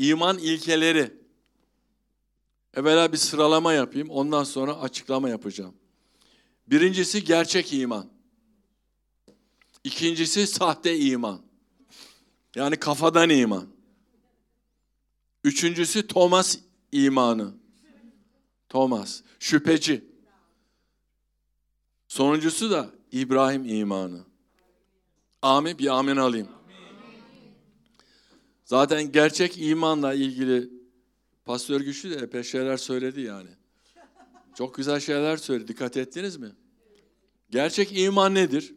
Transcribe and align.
İman 0.00 0.38
ilkeleri. 0.38 1.12
Evvela 2.74 3.12
bir 3.12 3.16
sıralama 3.16 3.72
yapayım, 3.72 4.10
ondan 4.10 4.44
sonra 4.44 4.80
açıklama 4.80 5.28
yapacağım. 5.28 5.74
Birincisi 6.66 7.24
gerçek 7.24 7.72
iman. 7.72 8.10
İkincisi 9.84 10.46
sahte 10.46 10.98
iman. 10.98 11.40
Yani 12.54 12.76
kafadan 12.76 13.30
iman. 13.30 13.68
Üçüncüsü 15.44 16.06
Thomas 16.06 16.58
imanı. 16.92 17.54
Thomas, 18.68 19.22
şüpheci. 19.38 20.04
Sonuncusu 22.08 22.70
da 22.70 22.90
İbrahim 23.12 23.64
imanı. 23.64 24.24
Amin, 25.42 25.78
bir 25.78 25.86
amin 25.86 26.16
alayım. 26.16 26.59
Zaten 28.70 29.12
gerçek 29.12 29.58
imanla 29.58 30.14
ilgili 30.14 30.70
Pastör 31.44 31.80
Güçlü 31.80 32.10
de 32.10 32.14
epey 32.14 32.42
şeyler 32.42 32.76
söyledi 32.76 33.20
yani. 33.20 33.48
Çok 34.54 34.74
güzel 34.74 35.00
şeyler 35.00 35.36
söyledi. 35.36 35.68
Dikkat 35.68 35.96
ettiniz 35.96 36.36
mi? 36.36 36.52
Gerçek 37.50 37.98
iman 37.98 38.34
nedir? 38.34 38.74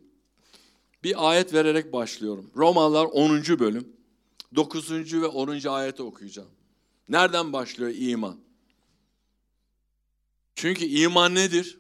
Bir 1.04 1.30
ayet 1.30 1.54
vererek 1.54 1.94
başlıyorum. 1.94 2.52
Romalılar 2.56 3.06
10. 3.06 3.60
bölüm. 3.60 3.88
9. 4.56 4.92
ve 4.92 5.28
10. 5.28 5.68
ayeti 5.68 6.04
okuyacağım. 6.04 6.52
Nereden 7.10 7.54
başlıyor 7.54 7.92
iman? 7.96 8.38
Çünkü 10.56 10.86
iman 10.86 11.36
nedir? 11.36 11.80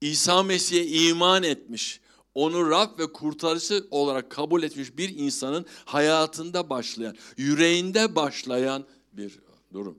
İsa 0.00 0.42
Mesih'e 0.42 0.86
iman 0.86 1.42
etmiş, 1.42 2.00
onu 2.40 2.70
Rab 2.70 2.98
ve 2.98 3.12
kurtarıcı 3.12 3.86
olarak 3.90 4.30
kabul 4.30 4.62
etmiş 4.62 4.96
bir 4.98 5.18
insanın 5.18 5.66
hayatında 5.84 6.70
başlayan, 6.70 7.16
yüreğinde 7.36 8.14
başlayan 8.14 8.84
bir 9.12 9.38
durum. 9.72 9.98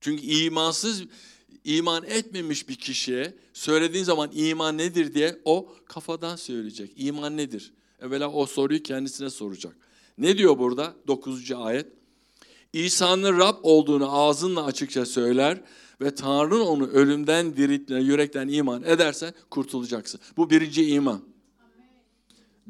Çünkü 0.00 0.22
imansız, 0.22 1.02
iman 1.64 2.04
etmemiş 2.04 2.68
bir 2.68 2.74
kişiye 2.74 3.36
söylediğin 3.52 4.04
zaman 4.04 4.30
iman 4.34 4.78
nedir 4.78 5.14
diye 5.14 5.40
o 5.44 5.74
kafadan 5.84 6.36
söyleyecek. 6.36 6.92
İman 6.96 7.36
nedir? 7.36 7.72
Evvela 8.00 8.32
o 8.32 8.46
soruyu 8.46 8.82
kendisine 8.82 9.30
soracak. 9.30 9.76
Ne 10.18 10.38
diyor 10.38 10.58
burada? 10.58 10.94
9. 11.06 11.52
ayet. 11.52 11.86
İsa'nın 12.72 13.38
Rab 13.38 13.56
olduğunu 13.62 14.18
ağzınla 14.18 14.64
açıkça 14.64 15.06
söyler 15.06 15.60
ve 16.02 16.14
Tanrı'nın 16.14 16.60
onu 16.60 16.86
ölümden 16.86 17.56
dirilttiğine 17.56 18.02
yürekten 18.04 18.48
iman 18.48 18.82
edersen 18.82 19.34
kurtulacaksın. 19.50 20.20
Bu 20.36 20.50
birinci 20.50 20.86
iman. 20.86 21.22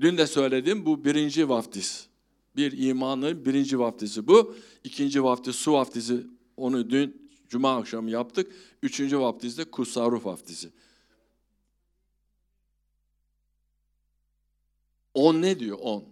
Dün 0.00 0.18
de 0.18 0.26
söyledim 0.26 0.86
bu 0.86 1.04
birinci 1.04 1.48
vaftiz. 1.48 2.08
Bir 2.56 2.78
imanın 2.78 3.44
birinci 3.44 3.78
vaftizi 3.78 4.26
bu. 4.26 4.56
İkinci 4.84 5.24
vaftiz 5.24 5.56
su 5.56 5.72
vaftizi 5.72 6.26
onu 6.56 6.90
dün 6.90 7.30
cuma 7.48 7.76
akşamı 7.76 8.10
yaptık. 8.10 8.52
Üçüncü 8.82 9.18
vaftiz 9.18 9.58
de 9.58 9.64
kutsal 9.64 10.10
ruh 10.10 10.26
vaftizi. 10.26 10.72
On 15.14 15.42
ne 15.42 15.58
diyor 15.58 15.78
on? 15.80 16.04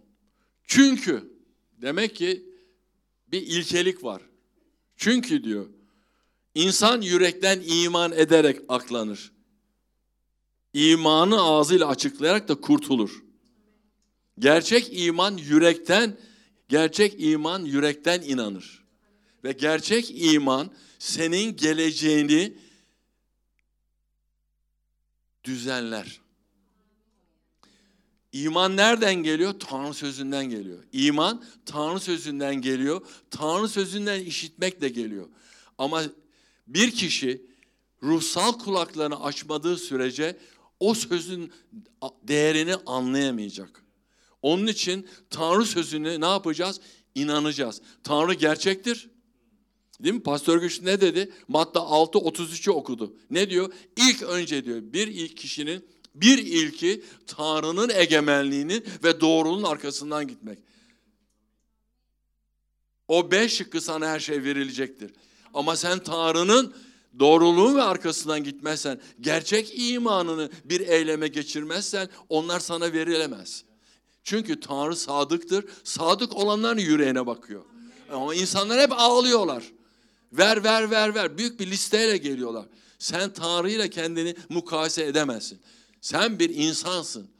Çünkü 0.64 1.32
demek 1.82 2.16
ki 2.16 2.46
bir 3.28 3.42
ilkelik 3.42 4.04
var. 4.04 4.22
Çünkü 4.96 5.44
diyor 5.44 5.66
insan 6.54 7.00
yürekten 7.00 7.62
iman 7.66 8.12
ederek 8.12 8.60
aklanır. 8.68 9.32
İmanı 10.72 11.42
ağzıyla 11.42 11.88
açıklayarak 11.88 12.48
da 12.48 12.60
kurtulur. 12.60 13.22
Gerçek 14.38 14.88
iman 14.92 15.36
yürekten, 15.36 16.18
gerçek 16.68 17.14
iman 17.18 17.64
yürekten 17.64 18.22
inanır. 18.22 18.84
Ve 19.44 19.52
gerçek 19.52 20.10
iman 20.14 20.70
senin 20.98 21.56
geleceğini 21.56 22.56
düzenler. 25.44 26.20
İman 28.32 28.76
nereden 28.76 29.14
geliyor? 29.14 29.54
Tanrı 29.60 29.94
sözünden 29.94 30.50
geliyor. 30.50 30.84
İman 30.92 31.44
Tanrı 31.66 32.00
sözünden 32.00 32.54
geliyor. 32.54 33.06
Tanrı 33.30 33.68
sözünden 33.68 34.20
işitmek 34.24 34.80
de 34.80 34.88
geliyor. 34.88 35.28
Ama 35.78 36.02
bir 36.74 36.90
kişi 36.90 37.46
ruhsal 38.02 38.52
kulaklarını 38.52 39.24
açmadığı 39.24 39.76
sürece 39.76 40.36
o 40.80 40.94
sözün 40.94 41.52
değerini 42.22 42.74
anlayamayacak. 42.74 43.84
Onun 44.42 44.66
için 44.66 45.08
Tanrı 45.30 45.66
sözünü 45.66 46.20
ne 46.20 46.26
yapacağız? 46.26 46.80
İnanacağız. 47.14 47.80
Tanrı 48.02 48.34
gerçektir. 48.34 49.10
Değil 50.00 50.14
mi? 50.14 50.22
Pastör 50.22 50.58
Güç 50.58 50.82
ne 50.82 51.00
dedi? 51.00 51.32
Matta 51.48 51.80
6 51.80 52.18
33'ü 52.18 52.70
okudu. 52.70 53.16
Ne 53.30 53.50
diyor? 53.50 53.72
İlk 53.96 54.22
önce 54.22 54.64
diyor 54.64 54.80
bir 54.82 55.08
ilk 55.08 55.36
kişinin 55.36 55.84
bir 56.14 56.38
ilki 56.38 57.02
Tanrı'nın 57.26 57.88
egemenliğini 57.88 58.82
ve 59.04 59.20
doğruluğun 59.20 59.62
arkasından 59.62 60.28
gitmek. 60.28 60.58
O 63.08 63.30
beş 63.30 63.52
şıkkı 63.52 63.80
sana 63.80 64.08
her 64.08 64.20
şey 64.20 64.44
verilecektir. 64.44 65.10
Ama 65.54 65.76
sen 65.76 65.98
Tanrı'nın 65.98 66.74
doğruluğu 67.18 67.76
ve 67.76 67.82
arkasından 67.82 68.44
gitmezsen, 68.44 69.00
gerçek 69.20 69.72
imanını 69.76 70.50
bir 70.64 70.80
eyleme 70.80 71.28
geçirmezsen 71.28 72.08
onlar 72.28 72.60
sana 72.60 72.92
verilemez. 72.92 73.64
Çünkü 74.24 74.60
Tanrı 74.60 74.96
sadıktır. 74.96 75.64
Sadık 75.84 76.36
olanların 76.36 76.78
yüreğine 76.78 77.26
bakıyor. 77.26 77.64
Ama 78.12 78.34
insanlar 78.34 78.80
hep 78.80 78.92
ağlıyorlar. 78.92 79.64
Ver 80.32 80.64
ver 80.64 80.90
ver 80.90 81.14
ver. 81.14 81.38
Büyük 81.38 81.60
bir 81.60 81.70
listeyle 81.70 82.16
geliyorlar. 82.16 82.66
Sen 82.98 83.32
Tanrı 83.32 83.70
ile 83.70 83.90
kendini 83.90 84.34
mukayese 84.48 85.04
edemezsin. 85.04 85.60
Sen 86.00 86.38
bir 86.38 86.50
insansın. 86.54 87.30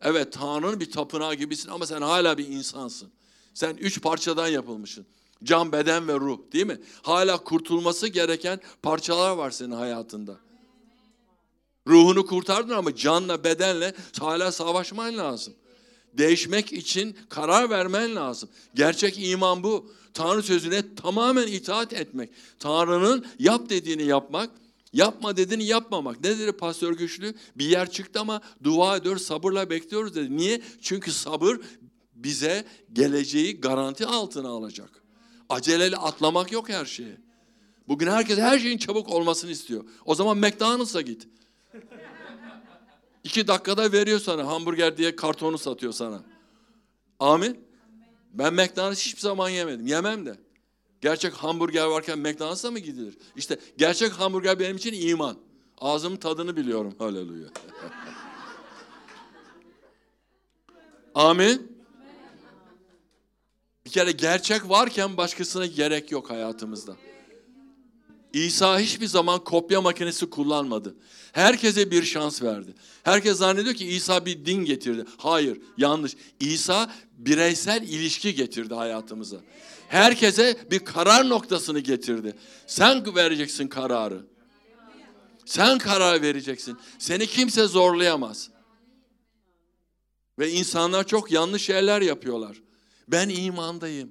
Evet 0.00 0.32
Tanrı'nın 0.32 0.80
bir 0.80 0.90
tapınağı 0.90 1.34
gibisin 1.34 1.68
ama 1.70 1.86
sen 1.86 2.02
hala 2.02 2.38
bir 2.38 2.48
insansın. 2.48 3.10
Sen 3.54 3.76
üç 3.76 4.02
parçadan 4.02 4.48
yapılmışsın. 4.48 5.06
Can, 5.44 5.72
beden 5.72 6.08
ve 6.08 6.14
ruh 6.14 6.38
değil 6.52 6.66
mi? 6.66 6.80
Hala 7.02 7.44
kurtulması 7.44 8.08
gereken 8.08 8.60
parçalar 8.82 9.30
var 9.30 9.50
senin 9.50 9.70
hayatında. 9.70 10.36
Ruhunu 11.86 12.26
kurtardın 12.26 12.74
ama 12.74 12.96
canla, 12.96 13.44
bedenle 13.44 13.94
hala 14.20 14.52
savaşman 14.52 15.18
lazım. 15.18 15.54
Değişmek 16.12 16.72
için 16.72 17.16
karar 17.28 17.70
vermen 17.70 18.16
lazım. 18.16 18.48
Gerçek 18.74 19.28
iman 19.28 19.62
bu. 19.62 19.92
Tanrı 20.14 20.42
sözüne 20.42 20.94
tamamen 20.94 21.46
itaat 21.46 21.92
etmek. 21.92 22.30
Tanrı'nın 22.58 23.26
yap 23.38 23.68
dediğini 23.68 24.02
yapmak, 24.02 24.50
yapma 24.92 25.36
dediğini 25.36 25.64
yapmamak. 25.64 26.24
Ne 26.24 26.38
dedi 26.38 26.52
Pastör 26.52 26.92
Güçlü? 26.92 27.34
Bir 27.56 27.64
yer 27.64 27.90
çıktı 27.90 28.20
ama 28.20 28.40
dua 28.64 28.96
ediyoruz, 28.96 29.22
sabırla 29.22 29.70
bekliyoruz 29.70 30.14
dedi. 30.14 30.36
Niye? 30.36 30.62
Çünkü 30.82 31.12
sabır 31.12 31.56
bize 32.14 32.64
geleceği 32.92 33.60
garanti 33.60 34.06
altına 34.06 34.48
alacak. 34.48 35.03
Aceleyle 35.48 35.96
atlamak 35.96 36.52
yok 36.52 36.68
her 36.68 36.84
şeye. 36.84 37.16
Bugün 37.88 38.06
herkes 38.06 38.38
her 38.38 38.58
şeyin 38.58 38.78
çabuk 38.78 39.08
olmasını 39.08 39.50
istiyor. 39.50 39.84
O 40.04 40.14
zaman 40.14 40.38
McDonald's'a 40.38 41.00
git. 41.00 41.28
İki 43.24 43.48
dakikada 43.48 43.92
veriyor 43.92 44.18
sana 44.18 44.46
hamburger 44.46 44.96
diye 44.96 45.16
kartonu 45.16 45.58
satıyor 45.58 45.92
sana. 45.92 46.22
Amin. 47.20 47.64
Ben 48.32 48.54
McDonald's 48.54 49.00
hiçbir 49.00 49.20
zaman 49.20 49.48
yemedim. 49.48 49.86
Yemem 49.86 50.26
de. 50.26 50.38
Gerçek 51.00 51.32
hamburger 51.32 51.84
varken 51.84 52.18
McDonald's'a 52.18 52.70
mı 52.70 52.78
gidilir? 52.78 53.18
İşte 53.36 53.58
gerçek 53.78 54.12
hamburger 54.12 54.58
benim 54.58 54.76
için 54.76 55.08
iman. 55.08 55.36
Ağzımın 55.78 56.16
tadını 56.16 56.56
biliyorum. 56.56 56.94
Haleluya. 56.98 57.44
Amin. 61.14 61.73
Bir 63.86 63.90
kere 63.90 64.12
gerçek 64.12 64.68
varken 64.68 65.16
başkasına 65.16 65.66
gerek 65.66 66.10
yok 66.12 66.30
hayatımızda. 66.30 66.96
İsa 68.32 68.78
hiçbir 68.78 69.06
zaman 69.06 69.44
kopya 69.44 69.80
makinesi 69.80 70.30
kullanmadı. 70.30 70.94
Herkese 71.32 71.90
bir 71.90 72.02
şans 72.02 72.42
verdi. 72.42 72.74
Herkes 73.02 73.36
zannediyor 73.36 73.74
ki 73.74 73.86
İsa 73.86 74.26
bir 74.26 74.46
din 74.46 74.64
getirdi. 74.64 75.04
Hayır, 75.16 75.60
yanlış. 75.76 76.16
İsa 76.40 76.92
bireysel 77.18 77.82
ilişki 77.82 78.34
getirdi 78.34 78.74
hayatımıza. 78.74 79.36
Herkese 79.88 80.56
bir 80.70 80.78
karar 80.78 81.28
noktasını 81.28 81.80
getirdi. 81.80 82.36
Sen 82.66 83.16
vereceksin 83.16 83.68
kararı. 83.68 84.26
Sen 85.46 85.78
karar 85.78 86.22
vereceksin. 86.22 86.78
Seni 86.98 87.26
kimse 87.26 87.66
zorlayamaz. 87.66 88.50
Ve 90.38 90.50
insanlar 90.50 91.06
çok 91.06 91.32
yanlış 91.32 91.62
şeyler 91.62 92.02
yapıyorlar. 92.02 92.63
Ben 93.08 93.28
imandayım. 93.28 94.10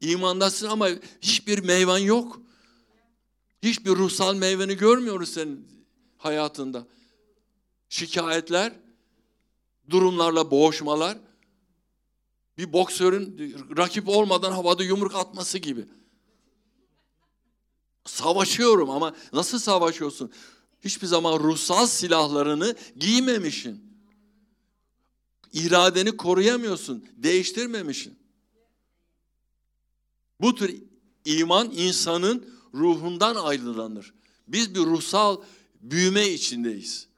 İmandasın 0.00 0.68
ama 0.68 0.88
hiçbir 1.20 1.58
meyvan 1.58 1.98
yok. 1.98 2.40
Hiçbir 3.62 3.90
ruhsal 3.90 4.34
meyveni 4.34 4.76
görmüyoruz 4.76 5.28
senin 5.28 5.68
hayatında. 6.18 6.86
Şikayetler, 7.88 8.72
durumlarla 9.90 10.50
boğuşmalar. 10.50 11.18
Bir 12.58 12.72
boksörün 12.72 13.54
rakip 13.76 14.08
olmadan 14.08 14.52
havada 14.52 14.84
yumruk 14.84 15.14
atması 15.14 15.58
gibi. 15.58 15.86
Savaşıyorum 18.04 18.90
ama 18.90 19.14
nasıl 19.32 19.58
savaşıyorsun? 19.58 20.32
Hiçbir 20.80 21.06
zaman 21.06 21.38
ruhsal 21.38 21.86
silahlarını 21.86 22.76
giymemişsin. 22.96 23.85
İradeni 25.56 26.16
koruyamıyorsun, 26.16 27.08
değiştirmemişsin. 27.16 28.18
Bu 30.40 30.54
tür 30.54 30.82
iman 31.24 31.70
insanın 31.76 32.48
ruhundan 32.74 33.34
ayrılanır. 33.36 34.14
Biz 34.48 34.74
bir 34.74 34.80
ruhsal 34.80 35.42
büyüme 35.80 36.28
içindeyiz. 36.28 37.08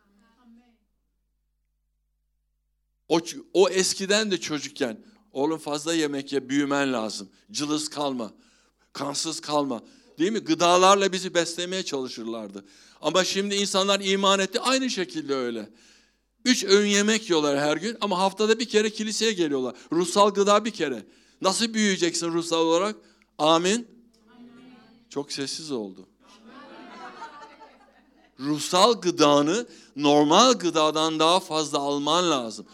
O, 3.08 3.20
o 3.52 3.68
eskiden 3.68 4.30
de 4.30 4.40
çocukken 4.40 5.00
oğlum 5.32 5.58
fazla 5.58 5.94
yemek 5.94 6.32
ye 6.32 6.48
büyümen 6.48 6.92
lazım. 6.92 7.28
Cılız 7.50 7.88
kalma, 7.88 8.32
kansız 8.92 9.40
kalma. 9.40 9.82
Değil 10.18 10.32
mi? 10.32 10.38
Gıdalarla 10.38 11.12
bizi 11.12 11.34
beslemeye 11.34 11.82
çalışırlardı. 11.82 12.64
Ama 13.00 13.24
şimdi 13.24 13.54
insanlar 13.54 14.00
iman 14.00 14.38
etti 14.38 14.60
aynı 14.60 14.90
şekilde 14.90 15.34
öyle. 15.34 15.70
Üç 16.48 16.64
öğün 16.64 16.86
yemek 16.86 17.30
yiyorlar 17.30 17.58
her 17.58 17.76
gün 17.76 17.96
ama 18.00 18.18
haftada 18.18 18.58
bir 18.58 18.68
kere 18.68 18.90
kiliseye 18.90 19.32
geliyorlar. 19.32 19.74
Ruhsal 19.92 20.30
gıda 20.30 20.64
bir 20.64 20.70
kere. 20.70 21.02
Nasıl 21.42 21.74
büyüyeceksin 21.74 22.32
ruhsal 22.32 22.58
olarak? 22.58 22.96
Amin. 23.38 23.88
Çok 25.10 25.32
sessiz 25.32 25.72
oldu. 25.72 26.06
Ruhsal 28.40 29.00
gıdanı 29.00 29.66
normal 29.96 30.52
gıdadan 30.52 31.18
daha 31.18 31.40
fazla 31.40 31.78
alman 31.78 32.30
lazım. 32.30 32.66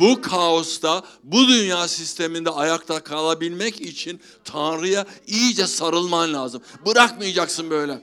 Bu 0.00 0.20
kaosta, 0.20 1.04
bu 1.24 1.48
dünya 1.48 1.88
sisteminde 1.88 2.50
ayakta 2.50 3.00
kalabilmek 3.00 3.80
için 3.80 4.20
Tanrı'ya 4.44 5.06
iyice 5.26 5.66
sarılman 5.66 6.34
lazım. 6.34 6.62
Bırakmayacaksın 6.86 7.70
böyle. 7.70 8.02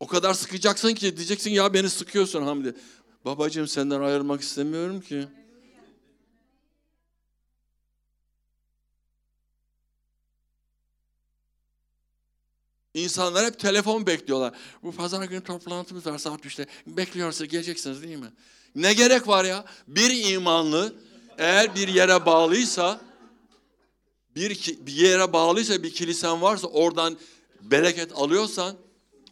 O 0.00 0.06
kadar 0.06 0.34
sıkacaksın 0.34 0.94
ki 0.94 1.16
diyeceksin 1.16 1.50
ya 1.50 1.74
beni 1.74 1.90
sıkıyorsun 1.90 2.42
Hamdi. 2.42 2.74
Babacığım 3.24 3.68
senden 3.68 4.00
ayrılmak 4.00 4.40
istemiyorum 4.40 5.00
ki. 5.00 5.28
İnsanlar 12.94 13.46
hep 13.46 13.58
telefon 13.58 14.06
bekliyorlar. 14.06 14.54
Bu 14.82 14.92
pazar 14.92 15.24
günü 15.24 15.40
toplantımız 15.40 16.06
var 16.06 16.18
saat 16.18 16.44
3'te. 16.44 16.66
Bekliyorsa 16.86 17.44
geleceksiniz 17.44 18.02
değil 18.02 18.16
mi? 18.16 18.32
Ne 18.74 18.94
gerek 18.94 19.28
var 19.28 19.44
ya? 19.44 19.64
Bir 19.88 20.32
imanlı 20.32 20.94
eğer 21.38 21.74
bir 21.74 21.88
yere 21.88 22.26
bağlıysa 22.26 23.00
bir, 24.36 24.76
bir 24.86 24.92
yere 24.92 25.32
bağlıysa 25.32 25.82
bir 25.82 25.90
kilisen 25.90 26.42
varsa 26.42 26.66
oradan 26.66 27.18
bereket 27.60 28.12
alıyorsan 28.14 28.76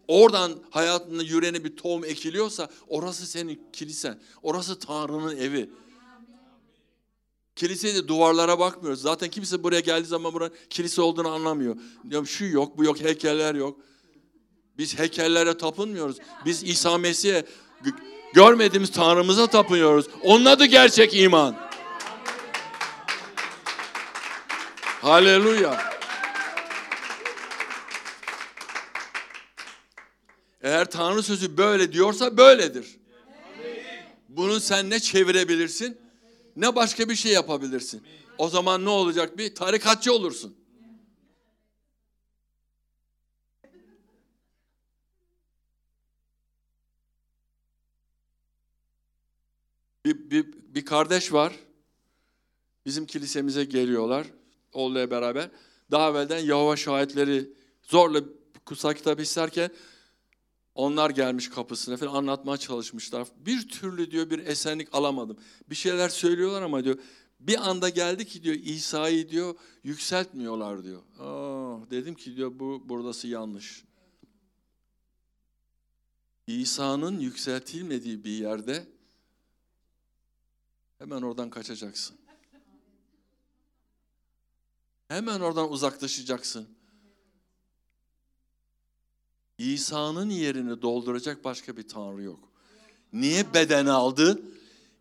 oradan 0.08 0.52
hayatında 0.70 1.22
yüreğine 1.22 1.64
bir 1.64 1.76
tohum 1.76 2.04
ekiliyorsa 2.04 2.68
orası 2.88 3.26
senin 3.26 3.62
kilisen. 3.72 4.20
Orası 4.42 4.78
Tanrı'nın 4.78 5.36
evi. 5.36 5.70
Kiliseye 7.56 7.94
de 7.94 8.08
duvarlara 8.08 8.58
bakmıyoruz. 8.58 9.02
Zaten 9.02 9.30
kimse 9.30 9.62
buraya 9.62 9.80
geldiği 9.80 10.06
zaman 10.06 10.32
buranın 10.32 10.54
kilise 10.70 11.02
olduğunu 11.02 11.28
anlamıyor. 11.28 11.76
Diyorum 12.10 12.26
şu 12.26 12.44
yok, 12.44 12.78
bu 12.78 12.84
yok, 12.84 13.00
heykeller 13.00 13.54
yok. 13.54 13.80
Biz 14.78 14.98
heykellere 14.98 15.58
tapınmıyoruz. 15.58 16.16
Biz 16.44 16.62
İsa 16.62 16.98
Mesih'e 16.98 17.44
görmediğimiz 18.34 18.90
Tanrımıza 18.90 19.46
tapınıyoruz. 19.46 20.06
Onun 20.22 20.44
adı 20.44 20.64
gerçek 20.64 21.16
iman. 21.16 21.56
Haleluya. 25.02 25.93
Eğer 30.64 30.90
Tanrı 30.90 31.22
sözü 31.22 31.56
böyle 31.56 31.92
diyorsa 31.92 32.36
böyledir. 32.36 32.96
Bunu 34.28 34.60
sen 34.60 34.90
ne 34.90 35.00
çevirebilirsin 35.00 35.98
ne 36.56 36.76
başka 36.76 37.08
bir 37.08 37.14
şey 37.14 37.32
yapabilirsin. 37.32 38.02
O 38.38 38.48
zaman 38.48 38.84
ne 38.84 38.88
olacak? 38.88 39.38
Bir 39.38 39.54
tarikatçı 39.54 40.12
olursun. 40.12 40.56
Bir, 50.04 50.30
bir, 50.30 50.52
bir 50.52 50.84
kardeş 50.84 51.32
var. 51.32 51.52
Bizim 52.86 53.06
kilisemize 53.06 53.64
geliyorlar. 53.64 54.26
Oğluyla 54.72 55.10
beraber. 55.10 55.50
Daha 55.90 56.10
evvelden 56.10 56.38
Yahova 56.38 56.76
şahitleri 56.76 57.50
zorla 57.82 58.20
kutsal 58.64 58.94
kitap 58.94 59.20
isterken 59.20 59.70
onlar 60.74 61.10
gelmiş 61.10 61.48
kapısına 61.50 61.96
falan 61.96 62.14
anlatmaya 62.14 62.56
çalışmışlar. 62.56 63.28
Bir 63.36 63.68
türlü 63.68 64.10
diyor 64.10 64.30
bir 64.30 64.38
esenlik 64.38 64.94
alamadım. 64.94 65.36
Bir 65.70 65.74
şeyler 65.74 66.08
söylüyorlar 66.08 66.62
ama 66.62 66.84
diyor 66.84 66.98
bir 67.40 67.70
anda 67.70 67.88
geldi 67.88 68.26
ki 68.26 68.42
diyor 68.42 68.56
İsa'yı 68.56 69.28
diyor 69.28 69.54
yükseltmiyorlar 69.84 70.84
diyor. 70.84 71.02
Aa, 71.18 71.90
dedim 71.90 72.14
ki 72.14 72.36
diyor 72.36 72.58
bu 72.58 72.88
buradası 72.88 73.28
yanlış. 73.28 73.84
İsa'nın 76.46 77.20
yükseltilmediği 77.20 78.24
bir 78.24 78.30
yerde 78.30 78.86
hemen 80.98 81.22
oradan 81.22 81.50
kaçacaksın. 81.50 82.16
Hemen 85.08 85.40
oradan 85.40 85.70
uzaklaşacaksın. 85.70 86.68
İsa'nın 89.58 90.30
yerini 90.30 90.82
dolduracak 90.82 91.44
başka 91.44 91.76
bir 91.76 91.88
Tanrı 91.88 92.22
yok. 92.22 92.48
Niye 93.12 93.54
beden 93.54 93.86
aldı? 93.86 94.42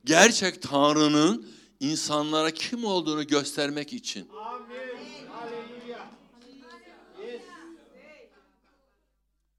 Gerçek 0.05 0.61
Tanrı'nın 0.61 1.47
insanlara 1.79 2.51
kim 2.51 2.85
olduğunu 2.85 3.27
göstermek 3.27 3.93
için. 3.93 4.27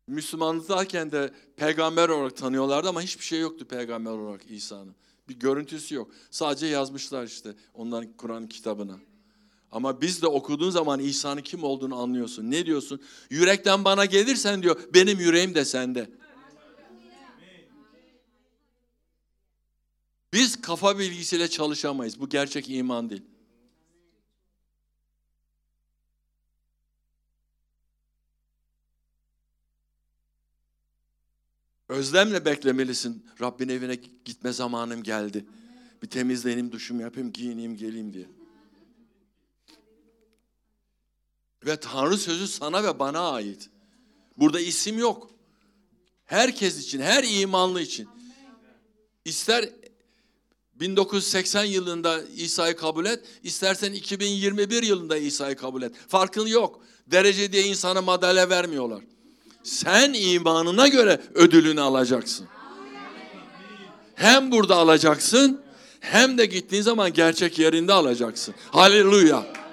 Müslümanlıktayken 0.07 1.13
de 1.13 1.35
peygamber 1.57 2.09
olarak 2.09 2.37
tanıyorlardı 2.37 2.89
ama 2.89 3.03
hiçbir 3.03 3.25
şey 3.25 3.41
yoktu 3.41 3.65
peygamber 3.69 4.11
olarak 4.11 4.51
İsa'nın. 4.51 4.95
Bir 5.29 5.39
görüntüsü 5.39 5.95
yok. 5.95 6.11
Sadece 6.31 6.67
yazmışlar 6.67 7.25
işte 7.27 7.55
onların 7.75 8.13
Kur'an 8.13 8.49
kitabına. 8.49 8.99
Ama 9.75 10.01
biz 10.01 10.23
de 10.23 10.27
okuduğun 10.27 10.71
zaman 10.71 11.01
İsa'nın 11.01 11.43
kim 11.43 11.65
olduğunu 11.65 11.97
anlıyorsun. 11.97 12.51
Ne 12.51 12.67
diyorsun? 12.67 13.01
Yürekten 13.31 13.85
bana 13.85 14.05
gelirsen 14.05 14.63
diyor, 14.63 14.81
benim 14.95 15.21
yüreğim 15.21 15.55
de 15.55 15.65
sende. 15.65 16.11
Biz 20.33 20.61
kafa 20.61 20.99
bilgisiyle 20.99 21.49
çalışamayız. 21.49 22.21
Bu 22.21 22.29
gerçek 22.29 22.71
iman 22.71 23.11
değil. 23.11 23.23
Özlemle 31.89 32.45
beklemelisin. 32.45 33.27
Rabbin 33.41 33.69
evine 33.69 33.95
gitme 34.25 34.53
zamanım 34.53 35.03
geldi. 35.03 35.47
Bir 36.03 36.11
temizleneyim, 36.11 36.73
duşumu 36.73 37.03
yapayım, 37.03 37.33
giyineyim, 37.33 37.77
geleyim 37.77 38.13
diye. 38.13 38.44
Ve 41.67 41.77
Tanrı 41.77 42.19
sözü 42.19 42.49
sana 42.49 42.85
ve 42.85 42.99
bana 42.99 43.31
ait. 43.31 43.71
Burada 44.39 44.61
isim 44.61 44.99
yok. 44.99 45.31
Herkes 46.25 46.79
için, 46.79 47.01
her 47.01 47.25
imanlı 47.25 47.81
için. 47.81 48.09
İster 49.25 49.69
1980 50.75 51.65
yılında 51.65 52.23
İsa'yı 52.37 52.77
kabul 52.77 53.07
et, 53.07 53.25
istersen 53.43 53.93
2021 53.93 54.83
yılında 54.83 55.17
İsa'yı 55.17 55.57
kabul 55.57 55.83
et. 55.83 55.93
Farkın 56.09 56.47
yok. 56.47 56.81
Derece 57.07 57.53
diye 57.53 57.63
insana 57.63 58.03
madalya 58.03 58.51
vermiyorlar. 58.51 59.01
Sen 59.63 60.13
imanına 60.13 60.89
göre 60.89 61.21
ödülünü 61.35 61.81
alacaksın. 61.81 62.47
Hem 64.15 64.53
burada 64.53 64.77
alacaksın, 64.77 65.61
hem 66.01 66.39
de 66.39 66.47
gittiğin 66.47 66.83
zaman 66.83 67.13
gerçek 67.13 67.59
yerinde 67.59 67.93
alacaksın. 67.93 68.55
Haleluya. 68.71 69.64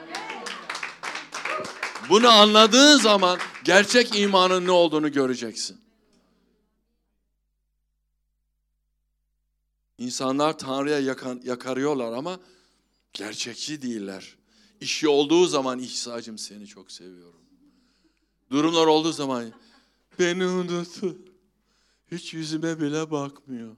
Bunu 2.09 2.29
anladığın 2.29 2.97
zaman 2.97 3.39
gerçek 3.63 4.19
imanın 4.19 4.65
ne 4.65 4.71
olduğunu 4.71 5.11
göreceksin. 5.11 5.81
İnsanlar 9.97 10.57
Tanrı'ya 10.57 10.99
yakan, 10.99 11.41
yakarıyorlar 11.43 12.13
ama 12.13 12.39
gerçekçi 13.13 13.81
değiller. 13.81 14.35
İşi 14.81 15.07
olduğu 15.07 15.47
zaman 15.47 15.79
İsa'cığım 15.79 16.37
seni 16.37 16.67
çok 16.67 16.91
seviyorum. 16.91 17.41
Durumlar 18.51 18.87
olduğu 18.87 19.11
zaman 19.11 19.53
beni 20.19 20.45
unuttu. 20.45 21.17
Hiç 22.11 22.33
yüzüme 22.33 22.79
bile 22.79 23.11
bakmıyor. 23.11 23.75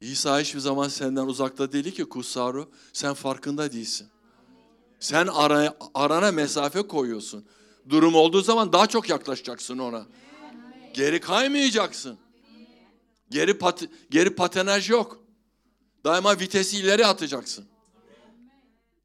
İsa 0.00 0.40
hiçbir 0.40 0.60
zaman 0.60 0.88
senden 0.88 1.26
uzakta 1.26 1.72
değil 1.72 1.90
ki 1.90 2.04
Kutsaru. 2.04 2.70
Sen 2.92 3.14
farkında 3.14 3.72
değilsin. 3.72 4.08
Sen 5.00 5.26
ara, 5.26 5.76
arana 5.94 6.32
mesafe 6.32 6.82
koyuyorsun. 6.82 7.48
Durum 7.88 8.14
olduğu 8.14 8.42
zaman 8.42 8.72
daha 8.72 8.86
çok 8.86 9.08
yaklaşacaksın 9.08 9.78
ona. 9.78 10.06
Geri 10.94 11.20
kaymayacaksın. 11.20 12.18
Geri 13.30 13.58
pat, 13.58 13.84
geri 14.10 14.34
patenaj 14.34 14.90
yok. 14.90 15.24
Daima 16.04 16.40
vitesi 16.40 16.78
ileri 16.78 17.06
atacaksın. 17.06 17.66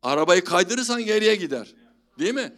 Arabayı 0.01 0.43
kaydırırsan 0.43 1.05
geriye 1.05 1.35
gider. 1.35 1.73
Değil 2.19 2.33
mi? 2.33 2.53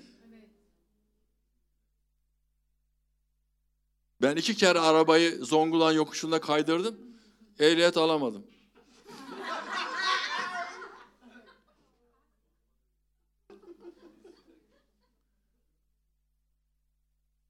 Ben 4.22 4.36
iki 4.36 4.56
kere 4.56 4.80
arabayı 4.80 5.46
Zonguldak 5.46 5.96
yokuşunda 5.96 6.42
kaydırdım. 6.42 7.00
Ehliyet 7.60 7.98
alamadım. 7.98 8.48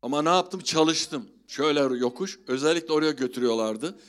Ama 0.05 0.21
ne 0.21 0.29
yaptım? 0.29 0.59
Çalıştım. 0.59 1.29
Şöyle 1.47 1.79
yokuş. 1.79 2.39
Özellikle 2.47 2.93
oraya 2.93 3.12
götürüyorlardı. 3.12 4.00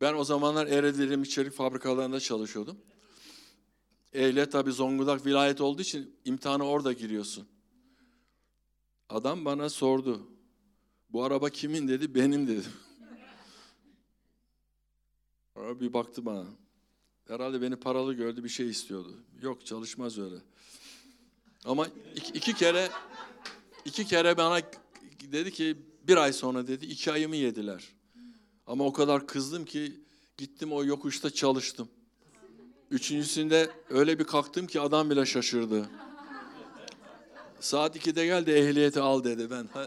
Ben 0.00 0.14
o 0.14 0.24
zamanlar 0.24 0.66
Ereğli 0.66 1.22
içerik 1.22 1.52
fabrikalarında 1.52 2.20
çalışıyordum. 2.20 2.78
Ehliyet 4.12 4.52
tabi 4.52 4.72
Zonguldak 4.72 5.26
vilayet 5.26 5.60
olduğu 5.60 5.82
için 5.82 6.16
imtihana 6.24 6.64
orada 6.64 6.92
giriyorsun. 6.92 7.46
Adam 9.08 9.44
bana 9.44 9.68
sordu. 9.68 10.28
Bu 11.10 11.24
araba 11.24 11.50
kimin 11.50 11.88
dedi? 11.88 12.14
Benim 12.14 12.48
dedim. 12.48 12.72
Sonra 15.54 15.80
bir 15.80 15.92
baktı 15.92 16.26
bana. 16.26 16.44
Herhalde 17.28 17.62
beni 17.62 17.76
paralı 17.76 18.14
gördü 18.14 18.44
bir 18.44 18.48
şey 18.48 18.70
istiyordu. 18.70 19.14
Yok 19.42 19.66
çalışmaz 19.66 20.18
öyle. 20.18 20.36
Ama 21.64 21.86
iki, 22.16 22.32
iki 22.32 22.54
kere 22.54 22.90
iki 23.86 24.06
kere 24.06 24.36
bana 24.36 24.60
dedi 25.32 25.52
ki 25.52 25.76
bir 26.08 26.16
ay 26.16 26.32
sonra 26.32 26.66
dedi 26.66 26.86
iki 26.86 27.12
ayımı 27.12 27.36
yediler. 27.36 27.84
Ama 28.66 28.84
o 28.84 28.92
kadar 28.92 29.26
kızdım 29.26 29.64
ki 29.64 30.00
gittim 30.36 30.72
o 30.72 30.84
yokuşta 30.84 31.30
çalıştım. 31.30 31.88
Üçüncüsünde 32.90 33.70
öyle 33.90 34.18
bir 34.18 34.24
kalktım 34.24 34.66
ki 34.66 34.80
adam 34.80 35.10
bile 35.10 35.26
şaşırdı. 35.26 35.90
Saat 37.60 37.96
2'de 37.96 38.26
gel 38.26 38.46
de 38.46 38.58
ehliyeti 38.58 39.00
al 39.00 39.24
dedi 39.24 39.50
ben. 39.50 39.68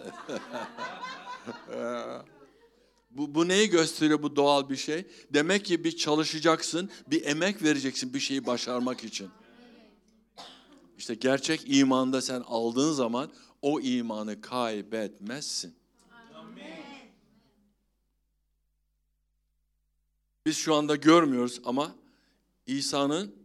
bu, 3.11 3.35
bu 3.35 3.47
neyi 3.47 3.69
gösteriyor 3.69 4.23
bu 4.23 4.35
doğal 4.35 4.69
bir 4.69 4.75
şey? 4.75 5.05
Demek 5.33 5.65
ki 5.65 5.83
bir 5.83 5.97
çalışacaksın, 5.97 6.89
bir 7.07 7.25
emek 7.25 7.63
vereceksin 7.63 8.13
bir 8.13 8.19
şeyi 8.19 8.45
başarmak 8.45 9.03
için. 9.03 9.29
İşte 10.97 11.15
gerçek 11.15 11.61
imanda 11.65 12.21
sen 12.21 12.43
aldığın 12.47 12.93
zaman 12.93 13.31
o 13.61 13.79
imanı 13.79 14.41
kaybetmezsin. 14.41 15.75
Biz 20.45 20.57
şu 20.57 20.75
anda 20.75 20.95
görmüyoruz 20.95 21.61
ama 21.65 21.95
İsa'nın 22.67 23.35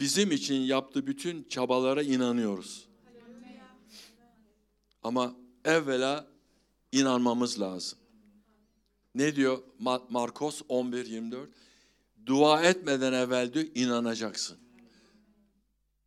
bizim 0.00 0.32
için 0.32 0.54
yaptığı 0.54 1.06
bütün 1.06 1.42
çabalara 1.42 2.02
inanıyoruz. 2.02 2.88
Ama 5.02 5.36
evvela 5.64 6.26
inanmamız 6.92 7.60
lazım. 7.60 7.98
Ne 9.14 9.36
diyor 9.36 9.62
Markos 10.10 10.62
11-24? 10.62 11.46
Dua 12.26 12.62
etmeden 12.62 13.12
evvel 13.12 13.52
diyor 13.52 13.66
inanacaksın. 13.74 14.58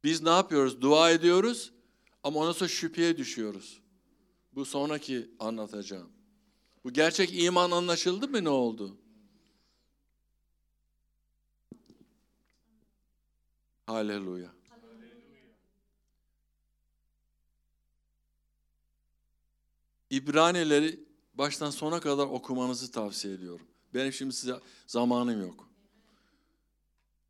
Biz 0.03 0.21
ne 0.21 0.29
yapıyoruz? 0.29 0.81
Dua 0.81 1.11
ediyoruz 1.11 1.71
ama 2.23 2.39
ondan 2.39 2.51
sonra 2.51 2.67
şüpheye 2.67 3.17
düşüyoruz. 3.17 3.81
Bu 4.55 4.65
sonraki 4.65 5.31
anlatacağım. 5.39 6.09
Bu 6.83 6.93
gerçek 6.93 7.43
iman 7.43 7.71
anlaşıldı 7.71 8.27
mı 8.27 8.43
ne 8.43 8.49
oldu? 8.49 8.97
Haleluya. 13.85 14.53
İbranileri 20.09 20.99
baştan 21.33 21.69
sona 21.69 21.99
kadar 21.99 22.23
okumanızı 22.25 22.91
tavsiye 22.91 23.33
ediyorum. 23.33 23.65
Benim 23.93 24.13
şimdi 24.13 24.33
size 24.33 24.59
zamanım 24.87 25.41
yok. 25.41 25.69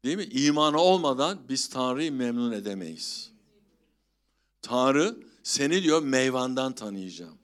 Değil 0.03 0.17
mi? 0.17 0.23
İmanı 0.23 0.81
olmadan 0.81 1.39
biz 1.49 1.69
Tanrı'yı 1.69 2.11
memnun 2.11 2.51
edemeyiz. 2.51 3.31
Tanrı 4.61 5.17
seni 5.43 5.83
diyor 5.83 6.01
meyvandan 6.01 6.75
tanıyacağım. 6.75 7.37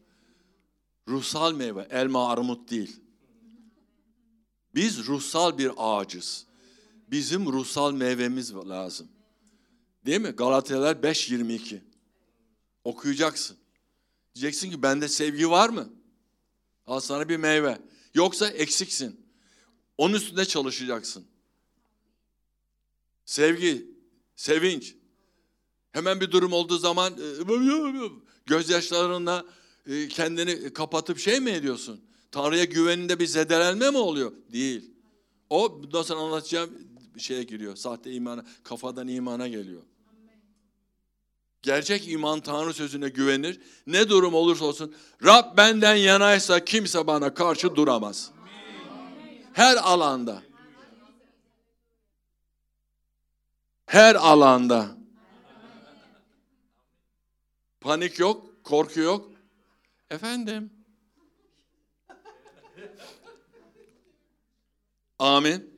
Ruhsal 1.07 1.53
meyve, 1.53 1.87
elma, 1.89 2.29
armut 2.29 2.71
değil. 2.71 2.99
Biz 4.75 5.07
ruhsal 5.07 5.57
bir 5.57 5.71
ağacız. 5.77 6.45
Bizim 7.11 7.45
ruhsal 7.45 7.93
meyvemiz 7.93 8.55
lazım. 8.55 9.07
Değil 10.05 10.21
mi? 10.21 10.29
Galatayalar 10.29 10.95
5.22. 10.95 11.79
Okuyacaksın. 12.83 13.57
Diyeceksin 14.35 14.71
ki 14.71 14.83
bende 14.83 15.07
sevgi 15.07 15.49
var 15.49 15.69
mı? 15.69 15.89
Al 16.87 16.99
sana 16.99 17.29
bir 17.29 17.37
meyve. 17.37 17.81
Yoksa 18.13 18.47
eksiksin. 18.47 19.25
Onun 19.97 20.13
üstünde 20.13 20.45
çalışacaksın. 20.45 21.25
Sevgi, 23.25 23.91
sevinç. 24.35 24.95
Hemen 25.91 26.21
bir 26.21 26.31
durum 26.31 26.53
olduğu 26.53 26.77
zaman 26.77 27.13
e, 27.13 27.43
gözyaşlarına 28.45 29.45
e, 29.85 30.07
kendini 30.07 30.73
kapatıp 30.73 31.19
şey 31.19 31.39
mi 31.39 31.51
ediyorsun? 31.51 32.01
Tanrı'ya 32.31 32.63
güveninde 32.63 33.19
bir 33.19 33.25
zedelenme 33.27 33.91
mi 33.91 33.97
oluyor? 33.97 34.31
Değil. 34.53 34.91
O 35.49 35.83
bundan 35.83 36.01
sonra 36.01 36.19
anlatacağım 36.19 36.69
şeye 37.17 37.43
giriyor. 37.43 37.75
Sahte 37.75 38.11
imana, 38.11 38.45
kafadan 38.63 39.07
imana 39.07 39.47
geliyor. 39.47 39.81
Gerçek 41.61 42.09
iman 42.09 42.39
Tanrı 42.39 42.73
sözüne 42.73 43.09
güvenir. 43.09 43.59
Ne 43.87 44.09
durum 44.09 44.33
olursa 44.33 44.65
olsun 44.65 44.95
Rab 45.25 45.57
benden 45.57 45.95
yanaysa 45.95 46.65
kimse 46.65 47.07
bana 47.07 47.33
karşı 47.33 47.75
duramaz. 47.75 48.31
Her 49.53 49.77
alanda. 49.77 50.43
Her 53.85 54.15
alanda. 54.15 54.96
Panik 57.81 58.19
yok, 58.19 58.63
korku 58.63 58.99
yok. 58.99 59.31
Efendim. 60.09 60.71
Amin. 65.19 65.77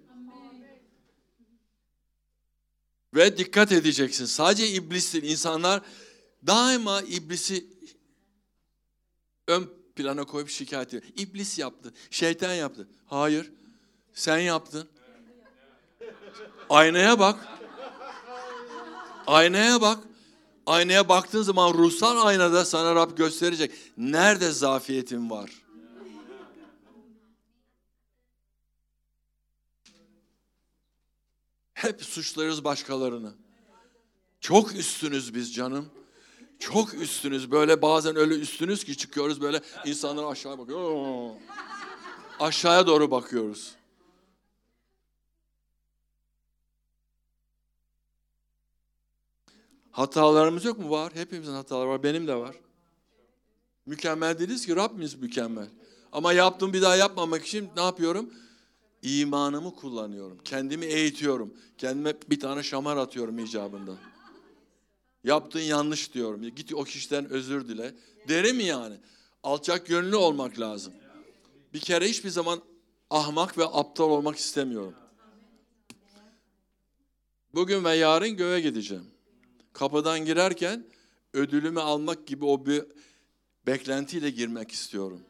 Ve 3.15 3.38
dikkat 3.38 3.72
edeceksin. 3.72 4.25
Sadece 4.25 4.68
iblis 4.68 5.13
değil. 5.13 5.24
İnsanlar 5.24 5.82
daima 6.48 7.01
iblisi 7.01 7.68
ön 9.48 9.70
plana 9.96 10.24
koyup 10.24 10.50
şikayet 10.50 10.88
ediyor. 10.88 11.03
İblis 11.18 11.60
yaptı, 11.60 11.94
şeytan 12.10 12.53
yaptı. 12.53 12.88
Hayır, 13.06 13.51
sen 14.13 14.38
yaptın. 14.38 14.89
Aynaya 16.70 17.20
bak. 17.20 17.48
Aynaya 19.27 19.82
bak. 19.82 20.03
Aynaya 20.70 21.10
baktığın 21.10 21.42
zaman 21.42 21.74
ruhsal 21.74 22.26
aynada 22.28 22.66
sana 22.66 22.96
Rab 22.96 23.18
gösterecek. 23.18 23.72
Nerede 23.98 24.52
zafiyetin 24.52 25.30
var? 25.30 25.52
Hep 31.74 32.04
suçlarız 32.04 32.64
başkalarını. 32.64 33.34
Çok 34.42 34.76
üstünüz 34.76 35.36
biz 35.36 35.54
canım. 35.54 35.90
Çok 36.60 36.94
üstünüz. 36.94 37.52
Böyle 37.52 37.82
bazen 37.82 38.16
öyle 38.16 38.36
üstünüz 38.36 38.84
ki 38.84 38.98
çıkıyoruz 38.98 39.42
böyle 39.42 39.62
insanlar 39.86 40.32
aşağı 40.32 40.58
bakıyor. 40.58 41.32
Aşağıya 42.40 42.88
doğru 42.88 43.12
bakıyoruz. 43.12 43.76
Hatalarımız 50.00 50.65
yok 50.65 50.79
mu? 50.79 50.89
Var. 50.89 51.12
Hepimizin 51.15 51.53
hataları 51.53 51.89
var. 51.89 52.03
Benim 52.03 52.27
de 52.27 52.36
var. 52.36 52.56
Mükemmel 53.86 54.39
değiliz 54.39 54.65
ki 54.65 54.75
Rabbimiz 54.75 55.15
mükemmel. 55.15 55.68
Ama 56.12 56.34
yaptım 56.34 56.74
bir 56.74 56.82
daha 56.82 56.96
yapmamak 56.96 57.46
için 57.46 57.70
ne 57.75 57.82
yapıyorum? 57.82 58.34
İmanımı 59.01 59.75
kullanıyorum. 59.75 60.38
Kendimi 60.46 60.86
eğitiyorum. 60.86 61.53
Kendime 61.77 62.13
bir 62.29 62.39
tane 62.39 62.63
şamar 62.63 62.98
atıyorum 62.98 63.39
icabında. 63.39 63.91
Yaptığın 65.24 65.60
yanlış 65.60 66.13
diyorum. 66.13 66.41
Git 66.56 66.74
o 66.74 66.84
kişiden 66.84 67.29
özür 67.29 67.68
dile. 67.68 67.96
Derim 68.27 68.60
yani? 68.60 68.96
Alçak 69.44 69.88
gönüllü 69.88 70.15
olmak 70.15 70.60
lazım. 70.60 70.94
Bir 71.74 71.79
kere 71.79 72.10
hiçbir 72.10 72.29
zaman 72.29 72.62
ahmak 73.10 73.58
ve 73.58 73.65
aptal 73.65 74.10
olmak 74.10 74.38
istemiyorum. 74.38 74.96
Bugün 77.53 77.84
ve 77.84 77.96
yarın 77.96 78.38
göğe 78.38 78.62
gideceğim. 78.62 79.09
Kapıdan 79.79 80.25
girerken 80.25 80.86
ödülümü 81.33 81.79
almak 81.79 82.27
gibi 82.27 82.45
o 82.45 82.65
bir 82.65 82.86
beklentiyle 83.67 84.29
girmek 84.29 84.71
istiyorum. 84.71 85.21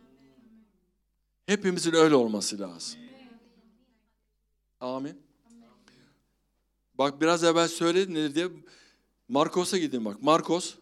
Hepimizin 1.45 1.93
öyle 1.93 2.15
olması 2.15 2.59
lazım. 2.59 2.99
Amin. 4.79 5.21
Bak 6.93 7.21
biraz 7.21 7.43
evvel 7.43 7.67
söyledim 7.67 8.13
ne 8.13 8.35
diye. 8.35 8.49
Markos'a 9.27 9.77
gidin 9.77 10.05
bak. 10.05 10.21
Markos 10.21 10.75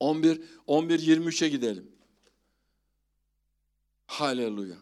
11 0.00 0.42
11 0.66 0.98
23'e 0.98 1.48
gidelim. 1.48 1.92
Haleluya. 4.06 4.76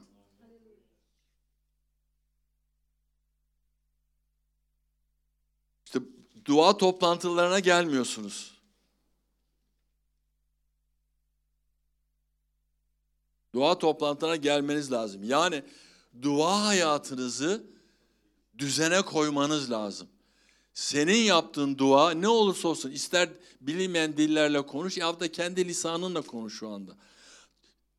İşte 5.87 6.01
dua 6.45 6.77
toplantılarına 6.77 7.59
gelmiyorsunuz. 7.59 8.55
Dua 13.55 13.79
toplantılarına 13.79 14.37
gelmeniz 14.37 14.93
lazım. 14.93 15.25
Yani 15.25 15.63
dua 16.23 16.67
hayatınızı 16.67 17.67
düzene 18.59 19.03
koymanız 19.03 19.71
lazım. 19.71 20.09
Senin 20.75 21.17
yaptığın 21.17 21.79
dua 21.79 22.11
ne 22.11 22.29
olursa 22.29 22.69
olsun 22.69 22.91
ister 22.91 23.29
bilinmeyen 23.61 24.17
dillerle 24.17 24.67
konuş 24.67 24.97
ya 24.97 25.21
da 25.21 25.33
kendi 25.33 25.69
lisanınla 25.69 26.23
konuş 26.23 26.59
şu 26.59 26.69
anda. 26.69 26.97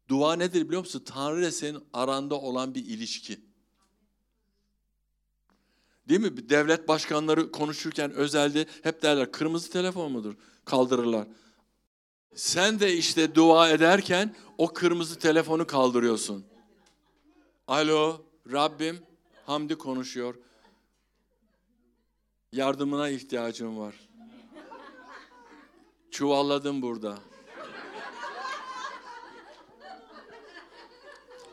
Dua 0.09 0.35
nedir 0.35 0.67
biliyor 0.67 0.81
musun? 0.81 1.03
Tanrı 1.05 1.39
ile 1.39 1.51
senin 1.51 1.83
aranda 1.93 2.35
olan 2.35 2.75
bir 2.75 2.85
ilişki. 2.85 3.39
Değil 6.09 6.19
mi? 6.19 6.49
Devlet 6.49 6.87
başkanları 6.87 7.51
konuşurken 7.51 8.11
özelde 8.11 8.65
hep 8.83 9.01
derler 9.01 9.31
kırmızı 9.31 9.71
telefon 9.71 10.11
mudur? 10.11 10.33
Kaldırırlar. 10.65 11.27
Sen 12.35 12.79
de 12.79 12.93
işte 12.93 13.35
dua 13.35 13.69
ederken 13.69 14.35
o 14.57 14.73
kırmızı 14.73 15.19
telefonu 15.19 15.67
kaldırıyorsun. 15.67 16.45
Alo 17.67 18.21
Rabbim 18.51 18.99
Hamdi 19.45 19.75
konuşuyor. 19.77 20.35
Yardımına 22.51 23.09
ihtiyacım 23.09 23.79
var. 23.79 23.95
Çuvalladım 26.11 26.81
burada. 26.81 27.17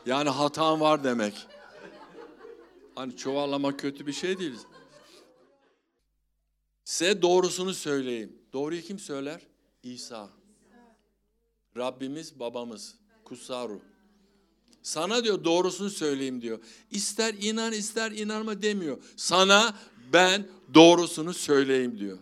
Yani 0.05 0.29
hatam 0.29 0.81
var 0.81 1.03
demek. 1.03 1.47
Hani 2.95 3.17
çuvallamak 3.17 3.79
kötü 3.79 4.07
bir 4.07 4.13
şey 4.13 4.39
değil. 4.39 4.59
Size 6.85 7.21
doğrusunu 7.21 7.73
söyleyeyim. 7.73 8.35
Doğruyu 8.53 8.81
kim 8.81 8.99
söyler? 8.99 9.41
İsa. 9.83 10.29
Rabbimiz, 11.77 12.39
babamız. 12.39 12.95
Kusaru. 13.23 13.81
Sana 14.81 15.23
diyor 15.23 15.43
doğrusunu 15.43 15.89
söyleyeyim 15.89 16.41
diyor. 16.41 16.59
İster 16.91 17.33
inan 17.41 17.73
ister 17.73 18.11
inanma 18.11 18.61
demiyor. 18.61 18.97
Sana 19.15 19.77
ben 20.13 20.47
doğrusunu 20.73 21.33
söyleyeyim 21.33 21.99
diyor. 21.99 22.17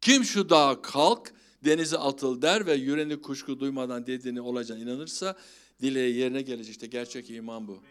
Kim 0.00 0.24
şu 0.24 0.50
dağa 0.50 0.82
kalk 0.82 1.34
denize 1.64 1.98
atıl 1.98 2.42
der 2.42 2.66
ve 2.66 2.74
yüreğini 2.74 3.20
kuşku 3.20 3.60
duymadan 3.60 4.06
dediğini 4.06 4.40
olacağına 4.40 4.82
inanırsa 4.82 5.36
dileği 5.82 6.16
yerine 6.16 6.42
gelecek. 6.42 6.70
İşte 6.70 6.86
gerçek 6.86 7.30
iman 7.30 7.68
bu. 7.68 7.82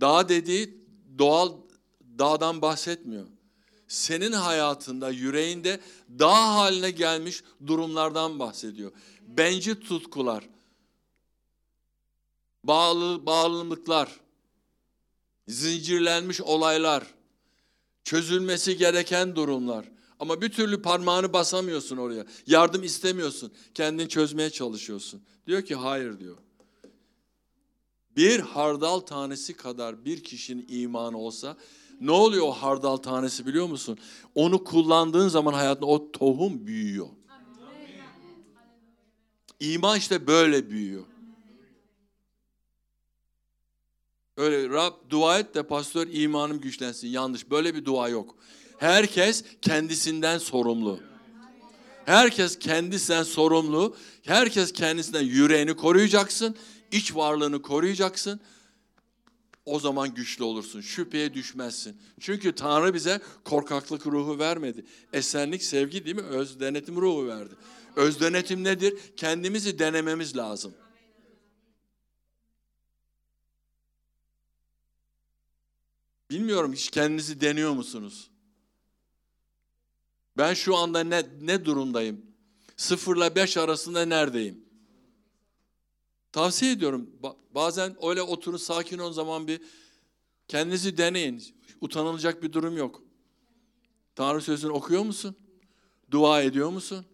Dağ 0.00 0.28
dediği 0.28 0.84
doğal 1.18 1.52
dağdan 2.18 2.62
bahsetmiyor. 2.62 3.26
Senin 3.88 4.32
hayatında, 4.32 5.10
yüreğinde 5.10 5.80
dağ 6.18 6.54
haline 6.54 6.90
gelmiş 6.90 7.42
durumlardan 7.66 8.38
bahsediyor. 8.38 8.92
Benci 9.28 9.80
tutkular, 9.80 10.48
bağlı 12.64 13.26
bağlılıklar, 13.26 14.20
zincirlenmiş 15.48 16.40
olaylar, 16.40 17.06
çözülmesi 18.04 18.76
gereken 18.76 19.36
durumlar. 19.36 19.88
Ama 20.20 20.42
bir 20.42 20.48
türlü 20.48 20.82
parmağını 20.82 21.32
basamıyorsun 21.32 21.96
oraya. 21.96 22.26
Yardım 22.46 22.82
istemiyorsun. 22.82 23.52
Kendini 23.74 24.08
çözmeye 24.08 24.50
çalışıyorsun. 24.50 25.22
Diyor 25.46 25.62
ki 25.62 25.74
hayır 25.74 26.18
diyor. 26.18 26.36
Bir 28.16 28.40
hardal 28.40 29.00
tanesi 29.00 29.54
kadar 29.56 30.04
bir 30.04 30.24
kişinin 30.24 30.66
imanı 30.68 31.18
olsa 31.18 31.56
ne 32.00 32.10
oluyor 32.10 32.46
o 32.46 32.52
hardal 32.52 32.96
tanesi 32.96 33.46
biliyor 33.46 33.66
musun? 33.66 33.98
Onu 34.34 34.64
kullandığın 34.64 35.28
zaman 35.28 35.52
hayatında 35.52 35.86
o 35.86 36.12
tohum 36.12 36.66
büyüyor. 36.66 37.08
İman 39.60 39.98
işte 39.98 40.26
böyle 40.26 40.70
büyüyor. 40.70 41.04
Öyle 44.36 44.68
Rab 44.68 44.92
dua 45.10 45.38
et 45.38 45.54
de 45.54 45.62
pastör 45.62 46.08
imanım 46.10 46.60
güçlensin. 46.60 47.08
Yanlış. 47.08 47.50
Böyle 47.50 47.74
bir 47.74 47.84
dua 47.84 48.08
yok. 48.08 48.34
Herkes 48.78 49.44
kendisinden 49.62 50.38
sorumlu. 50.38 51.00
Herkes 52.04 52.58
kendisinden 52.58 53.22
sorumlu. 53.22 53.96
Herkes 54.22 54.72
kendisinden 54.72 55.22
yüreğini 55.22 55.76
koruyacaksın. 55.76 56.56
İç 56.92 57.14
varlığını 57.14 57.62
koruyacaksın. 57.62 58.40
O 59.64 59.80
zaman 59.80 60.14
güçlü 60.14 60.44
olursun. 60.44 60.80
Şüpheye 60.80 61.34
düşmezsin. 61.34 61.96
Çünkü 62.20 62.54
Tanrı 62.54 62.94
bize 62.94 63.20
korkaklık 63.44 64.06
ruhu 64.06 64.38
vermedi. 64.38 64.84
Esenlik, 65.12 65.62
sevgi 65.62 66.04
değil 66.04 66.16
mi? 66.16 66.22
Öz 66.22 66.60
denetim 66.60 66.96
ruhu 66.96 67.26
verdi. 67.26 67.54
Öz 67.96 68.20
denetim 68.20 68.64
nedir? 68.64 68.94
Kendimizi 69.16 69.78
denememiz 69.78 70.36
lazım. 70.36 70.74
Bilmiyorum 76.30 76.72
hiç 76.72 76.90
kendinizi 76.90 77.40
deniyor 77.40 77.72
musunuz? 77.72 78.30
Ben 80.36 80.54
şu 80.54 80.76
anda 80.76 81.00
ne, 81.00 81.26
ne 81.40 81.64
durumdayım? 81.64 82.26
Sıfırla 82.76 83.34
beş 83.34 83.56
arasında 83.56 84.06
neredeyim? 84.06 84.65
Tavsiye 86.36 86.72
ediyorum. 86.72 87.10
Bazen 87.54 87.96
öyle 88.02 88.22
oturun 88.22 88.56
sakin 88.56 88.98
olun 88.98 89.12
zaman 89.12 89.48
bir 89.48 89.60
kendinizi 90.48 90.98
deneyin. 90.98 91.42
Utanılacak 91.80 92.42
bir 92.42 92.52
durum 92.52 92.76
yok. 92.76 93.02
Tanrı 94.14 94.40
sözünü 94.40 94.72
okuyor 94.72 95.02
musun? 95.02 95.36
Dua 96.10 96.42
ediyor 96.42 96.70
musun? 96.70 97.06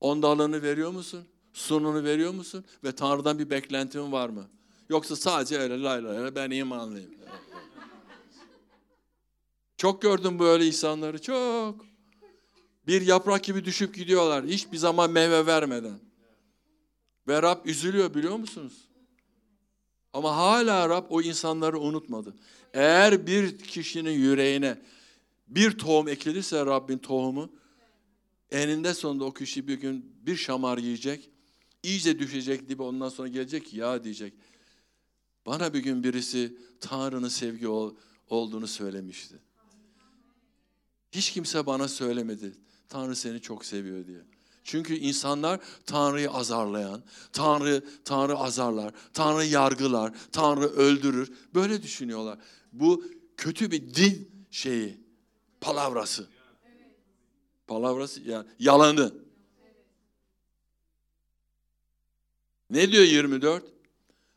Ondalığını 0.00 0.62
veriyor 0.62 0.90
musun? 0.90 1.24
Sununu 1.52 2.04
veriyor 2.04 2.34
musun? 2.34 2.64
Ve 2.84 2.94
Tanrı'dan 2.94 3.38
bir 3.38 3.50
beklentin 3.50 4.12
var 4.12 4.28
mı? 4.28 4.48
Yoksa 4.88 5.16
sadece 5.16 5.58
öyle 5.58 5.82
lay 5.82 6.04
lay 6.04 6.34
ben 6.34 6.50
imanlıyım. 6.50 7.10
Çok 9.76 10.02
gördüm 10.02 10.38
böyle 10.38 10.66
insanları, 10.66 11.22
çok. 11.22 11.86
Bir 12.86 13.02
yaprak 13.02 13.44
gibi 13.44 13.64
düşüp 13.64 13.94
gidiyorlar, 13.94 14.44
hiçbir 14.44 14.76
zaman 14.76 15.10
meyve 15.10 15.46
vermeden. 15.46 16.05
Ve 17.28 17.42
Rab 17.42 17.66
üzülüyor 17.66 18.14
biliyor 18.14 18.36
musunuz? 18.36 18.88
Ama 20.12 20.36
hala 20.36 20.88
Rab 20.88 21.06
o 21.10 21.22
insanları 21.22 21.80
unutmadı. 21.80 22.34
Eğer 22.74 23.26
bir 23.26 23.58
kişinin 23.58 24.10
yüreğine 24.10 24.82
bir 25.48 25.78
tohum 25.78 26.08
ekilirse 26.08 26.66
Rabbin 26.66 26.98
tohumu, 26.98 27.52
eninde 28.50 28.94
sonunda 28.94 29.24
o 29.24 29.34
kişi 29.34 29.68
bir 29.68 29.80
gün 29.80 30.16
bir 30.26 30.36
şamar 30.36 30.78
yiyecek, 30.78 31.30
iyice 31.82 32.18
düşecek 32.18 32.68
dibe 32.68 32.82
ondan 32.82 33.08
sonra 33.08 33.28
gelecek 33.28 33.74
ya 33.74 34.04
diyecek. 34.04 34.34
Bana 35.46 35.74
bir 35.74 35.78
gün 35.78 36.04
birisi 36.04 36.56
Tanrı'nın 36.80 37.28
sevgi 37.28 37.68
ol, 37.68 37.94
olduğunu 38.28 38.66
söylemişti. 38.66 39.34
Hiç 41.12 41.32
kimse 41.32 41.66
bana 41.66 41.88
söylemedi. 41.88 42.52
Tanrı 42.88 43.16
seni 43.16 43.40
çok 43.40 43.64
seviyor 43.64 44.06
diye. 44.06 44.35
Çünkü 44.66 44.94
insanlar 44.94 45.60
Tanrı'yı 45.86 46.30
azarlayan, 46.30 47.02
Tanrı 47.32 47.84
Tanrı 48.04 48.36
azarlar, 48.36 48.94
Tanrı 49.12 49.44
yargılar, 49.44 50.12
Tanrı 50.32 50.66
öldürür. 50.66 51.32
Böyle 51.54 51.82
düşünüyorlar. 51.82 52.38
Bu 52.72 53.04
kötü 53.36 53.70
bir 53.70 53.94
dil 53.94 54.24
şeyi, 54.50 55.00
palavrası. 55.60 56.28
Palavrası 57.66 58.22
yani 58.22 58.46
yalanı. 58.58 59.14
Ne 62.70 62.92
diyor 62.92 63.04
24? 63.04 63.64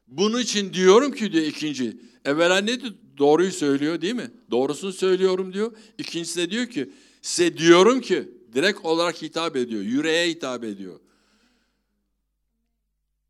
Bunun 0.07 0.39
için 0.39 0.73
diyorum 0.73 1.11
ki 1.11 1.31
diyor 1.31 1.45
ikinci. 1.45 1.97
Evvela 2.25 2.57
ne 2.57 2.81
diyor? 2.81 2.93
Doğruyu 3.17 3.51
söylüyor 3.51 4.01
değil 4.01 4.15
mi? 4.15 4.31
Doğrusunu 4.51 4.93
söylüyorum 4.93 5.53
diyor. 5.53 5.77
İkincisi 5.97 6.39
de 6.39 6.49
diyor 6.49 6.67
ki 6.67 6.93
size 7.21 7.57
diyorum 7.57 8.01
ki 8.01 8.38
direkt 8.53 8.85
olarak 8.85 9.21
hitap 9.21 9.55
ediyor. 9.55 9.81
Yüreğe 9.81 10.29
hitap 10.29 10.63
ediyor. 10.63 10.99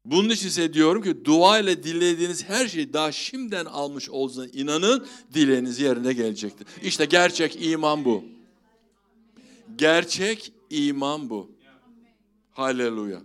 Bunun 0.06 0.30
için 0.30 0.50
size 0.50 0.74
diyorum 0.74 1.02
ki 1.04 1.26
dua 1.26 1.60
ile 1.60 1.84
dilediğiniz 1.84 2.44
her 2.44 2.68
şeyi 2.68 2.94
daha 2.94 3.12
şimdiden 3.12 3.66
almış 3.66 4.10
olduğuna 4.10 4.48
inanın 4.48 5.08
dileğiniz 5.34 5.80
yerine 5.80 6.14
gelecektir. 6.14 6.68
İşte 6.84 7.06
gerçek 7.06 7.66
iman 7.66 8.06
bu. 8.06 8.24
Gerçek 9.76 10.54
iman 10.70 11.30
bu. 11.30 11.52
Haleluya. 12.52 13.22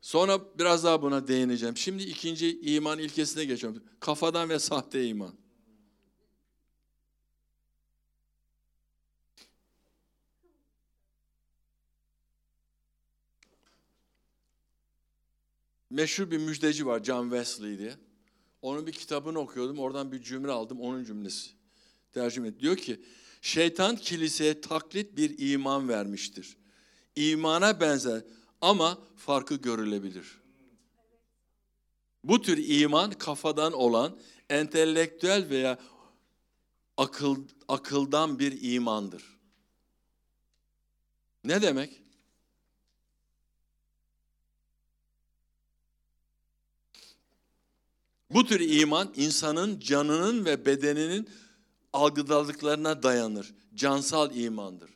Sonra 0.00 0.40
biraz 0.58 0.84
daha 0.84 1.02
buna 1.02 1.28
değineceğim. 1.28 1.76
Şimdi 1.76 2.02
ikinci 2.02 2.60
iman 2.60 2.98
ilkesine 2.98 3.44
geçiyorum. 3.44 3.82
Kafadan 4.00 4.48
ve 4.48 4.58
sahte 4.58 5.06
iman. 5.06 5.39
Meşhur 15.90 16.30
bir 16.30 16.38
müjdeci 16.38 16.86
var 16.86 17.04
John 17.04 17.22
Wesley 17.22 17.78
diye. 17.78 17.94
Onun 18.62 18.86
bir 18.86 18.92
kitabını 18.92 19.38
okuyordum. 19.38 19.78
Oradan 19.78 20.12
bir 20.12 20.22
cümle 20.22 20.50
aldım. 20.50 20.80
Onun 20.80 21.04
cümlesi. 21.04 21.50
Tercüme 22.12 22.48
et. 22.48 22.60
Diyor 22.60 22.76
ki 22.76 23.00
şeytan 23.42 23.96
kiliseye 23.96 24.60
taklit 24.60 25.16
bir 25.16 25.52
iman 25.52 25.88
vermiştir. 25.88 26.56
İmana 27.16 27.80
benzer 27.80 28.22
ama 28.60 28.98
farkı 29.16 29.54
görülebilir. 29.54 30.40
Bu 32.24 32.42
tür 32.42 32.64
iman 32.68 33.10
kafadan 33.10 33.72
olan 33.72 34.18
entelektüel 34.50 35.48
veya 35.50 35.78
akıl 36.96 37.36
akıldan 37.68 38.38
bir 38.38 38.72
imandır. 38.74 39.38
Ne 41.44 41.62
demek? 41.62 42.02
Bu 48.30 48.46
tür 48.46 48.60
iman 48.60 49.12
insanın 49.16 49.80
canının 49.80 50.44
ve 50.44 50.66
bedeninin 50.66 51.28
algıladıklarına 51.92 53.02
dayanır. 53.02 53.54
Cansal 53.74 54.36
imandır. 54.36 54.90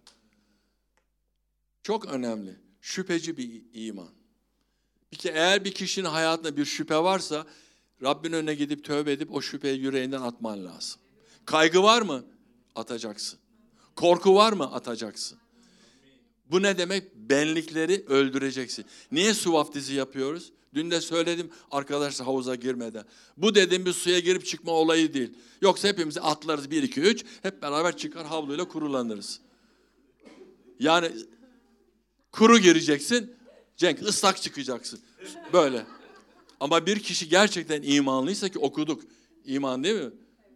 Çok 1.82 2.06
önemli. 2.06 2.56
Şüpheci 2.80 3.36
bir 3.36 3.62
iman. 3.72 4.10
Bir 5.12 5.16
kere 5.16 5.38
eğer 5.38 5.64
bir 5.64 5.72
kişinin 5.72 6.08
hayatında 6.08 6.56
bir 6.56 6.64
şüphe 6.64 6.96
varsa 6.96 7.46
Rabbin 8.02 8.32
önüne 8.32 8.54
gidip 8.54 8.84
tövbe 8.84 9.12
edip 9.12 9.34
o 9.34 9.42
şüpheyi 9.42 9.80
yüreğinden 9.80 10.20
atman 10.20 10.64
lazım. 10.64 11.00
Kaygı 11.44 11.82
var 11.82 12.02
mı? 12.02 12.24
Atacaksın. 12.74 13.38
Korku 13.96 14.34
var 14.34 14.52
mı? 14.52 14.72
Atacaksın. 14.72 15.38
Bu 16.50 16.62
ne 16.62 16.78
demek? 16.78 17.14
Benlikleri 17.14 18.04
öldüreceksin. 18.08 18.84
Niye 19.12 19.34
su 19.34 19.52
vaftizi 19.52 19.94
yapıyoruz? 19.94 20.52
Dün 20.74 20.90
de 20.90 21.00
söyledim 21.00 21.50
arkadaşlar 21.70 22.26
havuza 22.26 22.54
girmeden. 22.54 23.04
Bu 23.36 23.54
dedim 23.54 23.86
bir 23.86 23.92
suya 23.92 24.18
girip 24.18 24.46
çıkma 24.46 24.72
olayı 24.72 25.14
değil. 25.14 25.30
Yoksa 25.60 25.88
hepimiz 25.88 26.18
atlarız 26.18 26.70
1 26.70 26.82
2 26.82 27.00
3 27.00 27.24
hep 27.42 27.62
beraber 27.62 27.96
çıkar 27.96 28.26
havluyla 28.26 28.68
kurulanırız. 28.68 29.40
Yani 30.80 31.10
kuru 32.32 32.58
gireceksin. 32.58 33.34
Cenk 33.76 34.02
ıslak 34.02 34.42
çıkacaksın. 34.42 35.00
Böyle. 35.52 35.86
Ama 36.60 36.86
bir 36.86 36.98
kişi 37.00 37.28
gerçekten 37.28 37.82
imanlıysa 37.82 38.48
ki 38.48 38.58
okuduk. 38.58 39.02
İman 39.44 39.84
değil 39.84 40.02
mi? 40.02 40.10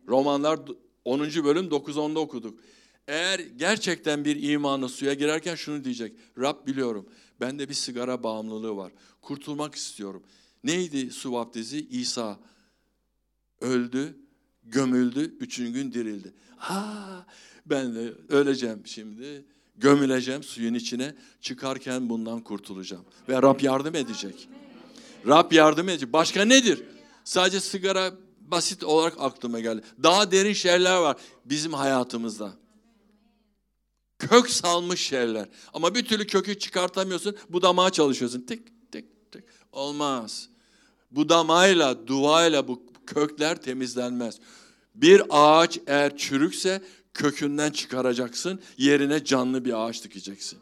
Romanlar 0.09 0.61
10. 1.05 1.21
bölüm 1.21 1.69
9-10'da 1.69 2.21
okuduk. 2.21 2.61
Eğer 3.09 3.39
gerçekten 3.39 4.25
bir 4.25 4.43
imanı 4.43 4.89
suya 4.89 5.15
girerken 5.15 5.55
şunu 5.55 5.85
diyecek. 5.85 6.13
Rab 6.39 6.67
biliyorum 6.67 7.07
bende 7.41 7.69
bir 7.69 7.75
sigara 7.75 8.23
bağımlılığı 8.23 8.77
var. 8.77 8.93
Kurtulmak 9.23 9.75
istiyorum. 9.75 10.23
Neydi 10.65 11.11
su 11.11 11.33
vaftizi? 11.33 11.89
İsa 11.89 12.39
öldü, 13.61 14.19
gömüldü, 14.65 15.37
üçüncü 15.41 15.73
gün 15.73 15.93
dirildi. 15.93 16.35
Ha, 16.57 17.27
ben 17.67 17.95
de 17.95 18.13
öleceğim 18.29 18.83
şimdi. 18.85 19.45
Gömüleceğim 19.77 20.43
suyun 20.43 20.75
içine. 20.75 21.15
Çıkarken 21.41 22.09
bundan 22.09 22.41
kurtulacağım. 22.41 23.05
Ve 23.29 23.43
Rab 23.43 23.61
yardım 23.61 23.95
edecek. 23.95 24.49
Rab 25.27 25.53
yardım 25.53 25.89
edecek. 25.89 26.13
Başka 26.13 26.45
nedir? 26.45 26.83
Sadece 27.25 27.61
sigara 27.61 28.13
basit 28.41 28.85
olarak 28.85 29.15
aklıma 29.19 29.61
geldi. 29.61 29.83
Daha 30.03 30.31
derin 30.31 30.53
şeyler 30.53 30.97
var 30.97 31.17
bizim 31.45 31.73
hayatımızda. 31.73 32.53
Kök 34.19 34.51
salmış 34.51 35.01
şeyler. 35.01 35.49
Ama 35.75 35.95
bir 35.95 36.05
türlü 36.05 36.27
kökü 36.27 36.59
çıkartamıyorsun. 36.59 37.37
Budamaya 37.49 37.91
çalışıyorsun. 37.91 38.41
Tık 38.41 38.93
tık 38.93 39.33
tık. 39.33 39.45
Olmaz. 39.73 40.49
Budamayla, 41.11 42.07
duayla 42.07 42.69
bu 42.69 42.83
kökler 43.07 43.63
temizlenmez. 43.63 44.39
Bir 44.95 45.23
ağaç 45.31 45.79
eğer 45.87 46.17
çürükse 46.17 46.83
kökünden 47.15 47.71
çıkaracaksın. 47.71 48.61
Yerine 48.77 49.25
canlı 49.25 49.65
bir 49.65 49.87
ağaç 49.87 50.05
dikeceksin. 50.05 50.59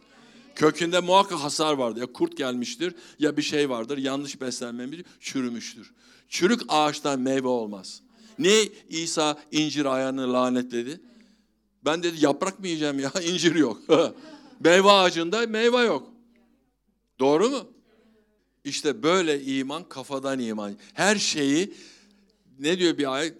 Kökünde 0.54 1.00
muhakkak 1.00 1.38
hasar 1.38 1.72
vardır. 1.72 2.00
Ya 2.00 2.12
kurt 2.12 2.36
gelmiştir 2.36 2.94
ya 3.18 3.36
bir 3.36 3.42
şey 3.42 3.70
vardır. 3.70 3.98
Yanlış 3.98 4.40
beslenmemiş, 4.40 5.00
çürümüştür. 5.20 5.92
Çürük 6.28 6.60
ağaçtan 6.68 7.20
meyve 7.20 7.48
olmaz. 7.48 8.02
Ne 8.38 8.62
İsa 8.88 9.38
incir 9.52 9.84
ayağını 9.84 10.32
lanetledi? 10.32 11.00
Ben 11.86 12.02
dedi 12.02 12.24
yaprak 12.24 12.60
mı 12.60 12.66
yiyeceğim 12.66 12.98
ya? 12.98 13.12
İncir 13.22 13.54
yok. 13.54 13.82
meyve 14.60 14.90
ağacında 14.90 15.46
meyve 15.46 15.80
yok. 15.80 16.12
Doğru 17.18 17.50
mu? 17.50 17.72
İşte 18.64 19.02
böyle 19.02 19.44
iman 19.44 19.88
kafadan 19.88 20.38
iman. 20.38 20.76
Her 20.94 21.16
şeyi 21.16 21.74
ne 22.58 22.78
diyor 22.78 22.98
bir 22.98 23.12
ayet? 23.12 23.38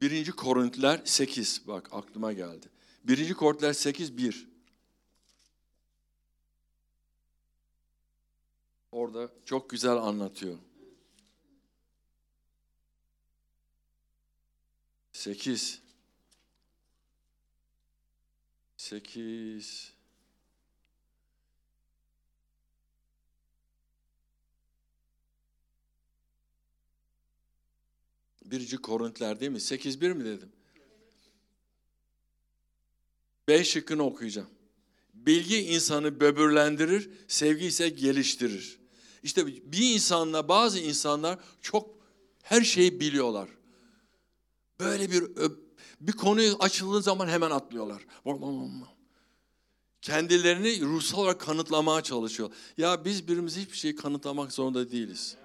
Birinci 0.00 0.32
Korintiler 0.32 1.00
8 1.04 1.62
bak 1.66 1.88
aklıma 1.92 2.32
geldi. 2.32 2.66
Birinci 3.04 3.34
Korintiler 3.34 3.72
8 3.72 4.16
1. 4.16 4.48
Orada 8.92 9.30
çok 9.44 9.70
güzel 9.70 9.96
anlatıyor. 9.96 10.58
8 15.12 15.83
8 18.84 19.92
Birinci 28.44 28.76
Korintiler 28.76 29.40
değil 29.40 29.50
mi? 29.52 29.58
8.1 29.58 30.14
mi 30.14 30.24
dedim? 30.24 30.52
B 33.48 33.64
şıkkını 33.64 34.02
okuyacağım. 34.02 34.48
Bilgi 35.14 35.58
insanı 35.58 36.20
böbürlendirir, 36.20 37.10
sevgi 37.28 37.66
ise 37.66 37.88
geliştirir. 37.88 38.78
İşte 39.22 39.46
bir 39.46 39.94
insanla 39.94 40.48
bazı 40.48 40.78
insanlar 40.78 41.38
çok 41.62 41.90
her 42.42 42.62
şeyi 42.62 43.00
biliyorlar. 43.00 43.48
Böyle 44.80 45.10
bir 45.10 45.22
bir 46.06 46.12
konuyu 46.12 46.56
açıldığı 46.60 47.02
zaman 47.02 47.28
hemen 47.28 47.50
atlıyorlar. 47.50 48.06
Kendilerini 50.02 50.80
ruhsal 50.80 51.18
olarak 51.18 51.40
kanıtlamaya 51.40 52.02
çalışıyor. 52.02 52.50
Ya 52.76 53.04
biz 53.04 53.28
birimize 53.28 53.60
hiçbir 53.60 53.76
şeyi 53.76 53.96
kanıtlamak 53.96 54.52
zorunda 54.52 54.90
değiliz. 54.90 55.36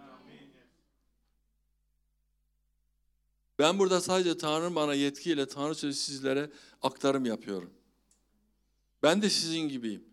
Ben 3.59 3.79
burada 3.79 4.01
sadece 4.01 4.37
Tanrı'nın 4.37 4.75
bana 4.75 4.93
yetkiyle 4.93 5.47
Tanrı 5.47 5.75
sözü 5.75 5.99
sizlere 5.99 6.51
aktarım 6.81 7.25
yapıyorum. 7.25 7.69
Ben 9.03 9.21
de 9.21 9.29
sizin 9.29 9.69
gibiyim. 9.69 10.03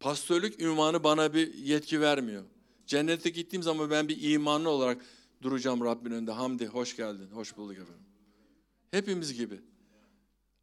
Pastörlük 0.00 0.62
ünvanı 0.62 1.04
bana 1.04 1.34
bir 1.34 1.54
yetki 1.54 2.00
vermiyor. 2.00 2.44
Cennete 2.86 3.30
gittiğim 3.30 3.62
zaman 3.62 3.90
ben 3.90 4.08
bir 4.08 4.32
imanlı 4.32 4.68
olarak 4.68 5.04
duracağım 5.42 5.84
Rabbin 5.84 6.10
önünde. 6.10 6.32
Hamdi 6.32 6.66
hoş 6.66 6.96
geldin, 6.96 7.30
hoş 7.32 7.56
bulduk 7.56 7.76
efendim. 7.76 8.13
Hepimiz 8.94 9.34
gibi. 9.34 9.60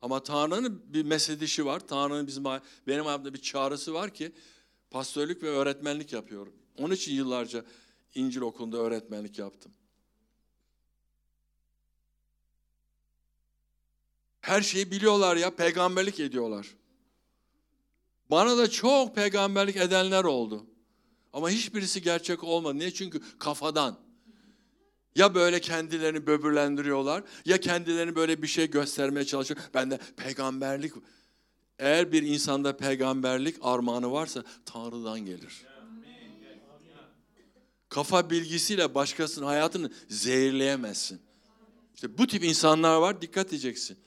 Ama 0.02 0.24
Tanrı'nın 0.24 0.94
bir 0.94 1.04
mesedişi 1.04 1.66
var. 1.66 1.88
Tanrı'nın 1.88 2.28
bizim 2.28 2.44
benim 2.88 3.06
hayatımda 3.06 3.34
bir 3.34 3.42
çağrısı 3.42 3.94
var 3.94 4.14
ki 4.14 4.32
pastörlük 4.92 5.44
ve 5.44 5.48
öğretmenlik 5.48 6.14
yapıyorum. 6.14 6.54
Onun 6.78 6.94
için 6.94 7.14
yıllarca 7.14 7.66
İncil 8.16 8.42
okulunda 8.42 8.78
öğretmenlik 8.78 9.40
yaptım. 9.40 9.72
Her 14.42 14.62
şeyi 14.62 14.92
biliyorlar 14.92 15.36
ya, 15.36 15.56
peygamberlik 15.56 16.20
ediyorlar. 16.20 16.76
Bana 18.30 18.58
da 18.58 18.70
çok 18.70 19.16
peygamberlik 19.16 19.76
edenler 19.76 20.24
oldu. 20.24 20.66
Ama 21.34 21.50
hiçbirisi 21.50 22.02
gerçek 22.02 22.44
olmadı. 22.44 22.80
Niye? 22.80 22.94
Çünkü 22.94 23.22
kafadan. 23.40 24.11
Ya 25.16 25.36
böyle 25.36 25.62
kendilerini 25.62 26.28
böbürlendiriyorlar 26.28 27.24
ya 27.46 27.60
kendilerini 27.60 28.16
böyle 28.16 28.42
bir 28.42 28.48
şey 28.48 28.70
göstermeye 28.70 29.26
çalışıyor. 29.26 29.60
Ben 29.74 29.92
de 29.92 30.00
peygamberlik 30.18 30.94
Eğer 31.82 32.12
bir 32.12 32.24
insanda 32.24 32.78
peygamberlik 32.78 33.56
armağanı 33.62 34.12
varsa 34.12 34.44
Tanrı'dan 34.66 35.20
gelir. 35.20 35.66
Kafa 37.90 38.30
bilgisiyle 38.30 38.96
başkasının 38.96 39.46
hayatını 39.46 39.92
zehirleyemezsin. 40.10 41.22
İşte 41.96 42.18
bu 42.18 42.28
tip 42.28 42.44
insanlar 42.44 42.98
var 42.98 43.22
dikkat 43.22 43.48
edeceksin. 43.48 43.98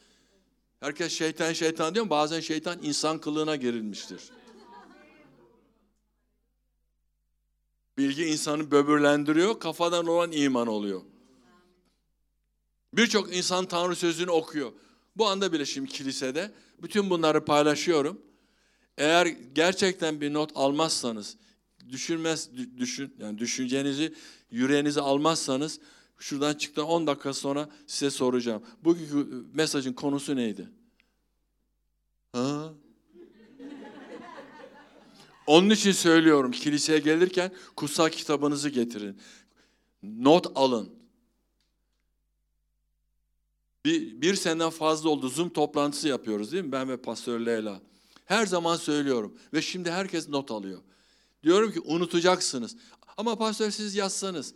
Herkes 0.81 1.13
şeytan 1.13 1.53
şeytan 1.53 1.95
diyor 1.95 2.03
ama 2.03 2.11
bazen 2.11 2.41
şeytan 2.41 2.79
insan 2.83 3.21
kılığına 3.21 3.57
girilmiştir. 3.57 4.21
Bilgi 7.99 8.25
insanı 8.25 8.71
böbürlendiriyor, 8.71 9.61
kafadan 9.61 10.07
olan 10.07 10.33
iman 10.33 10.67
oluyor. 10.67 11.03
Birçok 12.95 13.37
insan 13.37 13.67
Tanrı 13.67 13.97
sözünü 13.97 14.31
okuyor. 14.31 14.73
Bu 15.17 15.29
anda 15.29 15.53
bile 15.53 15.65
şimdi 15.65 15.91
kilisede 15.91 16.53
bütün 16.83 17.11
bunları 17.11 17.45
paylaşıyorum. 17.45 18.21
Eğer 18.99 19.27
gerçekten 19.27 20.21
bir 20.21 20.33
not 20.33 20.51
almazsanız, 20.55 21.37
düşünmez 21.89 22.51
düşün 22.79 23.15
yani 23.19 23.39
düşüncenizi, 23.39 24.15
yüreğinizi 24.51 25.01
almazsanız 25.01 25.81
şuradan 26.19 26.55
çıktıktan 26.55 26.85
10 26.85 27.07
dakika 27.07 27.35
sonra 27.35 27.69
size 27.87 28.11
soracağım. 28.11 28.63
Bugünkü 28.85 29.45
mesajın 29.53 29.93
konusu 29.93 30.37
neydi? 30.37 30.69
Ha? 32.33 32.75
Onun 35.47 35.71
için 35.71 35.93
söylüyorum 35.93 36.51
kiliseye 36.51 36.99
gelirken 36.99 37.53
kutsal 37.77 38.09
kitabınızı 38.09 38.69
getirin. 38.69 39.21
Not 40.03 40.47
alın. 40.55 40.93
Bir, 43.85 44.21
bir 44.21 44.35
seneden 44.35 44.71
fazla 44.71 45.09
oldu 45.09 45.29
Zoom 45.29 45.51
toplantısı 45.51 46.09
yapıyoruz 46.09 46.53
değil 46.53 46.65
mi? 46.65 46.73
Ben 46.73 46.89
ve 46.89 46.97
Pastör 46.97 47.41
Leyla. 47.41 47.81
Her 48.25 48.47
zaman 48.47 48.77
söylüyorum 48.77 49.39
ve 49.53 49.63
şimdi 49.63 49.91
herkes 49.91 50.29
not 50.29 50.51
alıyor. 50.51 50.83
Diyorum 51.43 51.73
ki 51.73 51.81
unutacaksınız. 51.81 52.77
Ama 53.17 53.37
pastör 53.37 53.71
siz 53.71 53.95
yazsanız. 53.95 54.55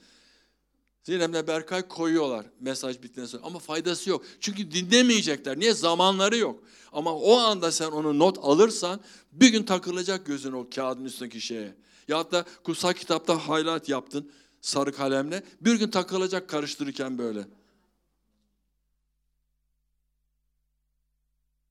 Zinem'le 1.03 1.47
Berkay 1.47 1.89
koyuyorlar 1.89 2.47
mesaj 2.61 2.97
bittikten 2.97 3.25
sonra 3.25 3.43
ama 3.47 3.59
faydası 3.59 4.11
yok. 4.11 4.25
Çünkü 4.41 4.71
dinlemeyecekler. 4.71 5.59
Niye? 5.59 5.75
Zamanları 5.75 6.37
yok. 6.37 6.65
Ama 6.93 7.15
o 7.15 7.37
anda 7.37 7.73
sen 7.73 7.91
onu 7.91 8.19
not 8.19 8.39
alırsan 8.43 9.01
bir 9.33 9.49
gün 9.49 9.63
takılacak 9.63 10.27
gözün 10.27 10.53
o 10.53 10.71
kağıdın 10.75 11.05
üstündeki 11.05 11.41
şeye. 11.41 11.75
Ya 12.09 12.31
da 12.31 12.45
kutsal 12.65 12.93
kitapta 12.93 13.39
highlight 13.39 13.89
yaptın 13.89 14.33
sarı 14.61 14.93
kalemle. 14.93 15.43
Bir 15.61 15.75
gün 15.75 15.91
takılacak 15.91 16.49
karıştırırken 16.49 17.19
böyle. 17.19 17.49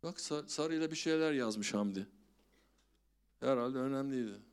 Bak 0.03 0.19
sar, 0.19 0.43
sarıyla 0.47 0.91
bir 0.91 0.95
şeyler 0.95 1.31
yazmış 1.31 1.73
Hamdi. 1.73 2.07
Herhalde 3.39 3.77
önemliydi. 3.77 4.46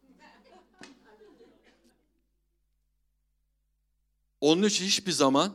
Onun 4.44 4.62
için 4.62 4.84
hiçbir 4.84 5.12
zaman 5.12 5.54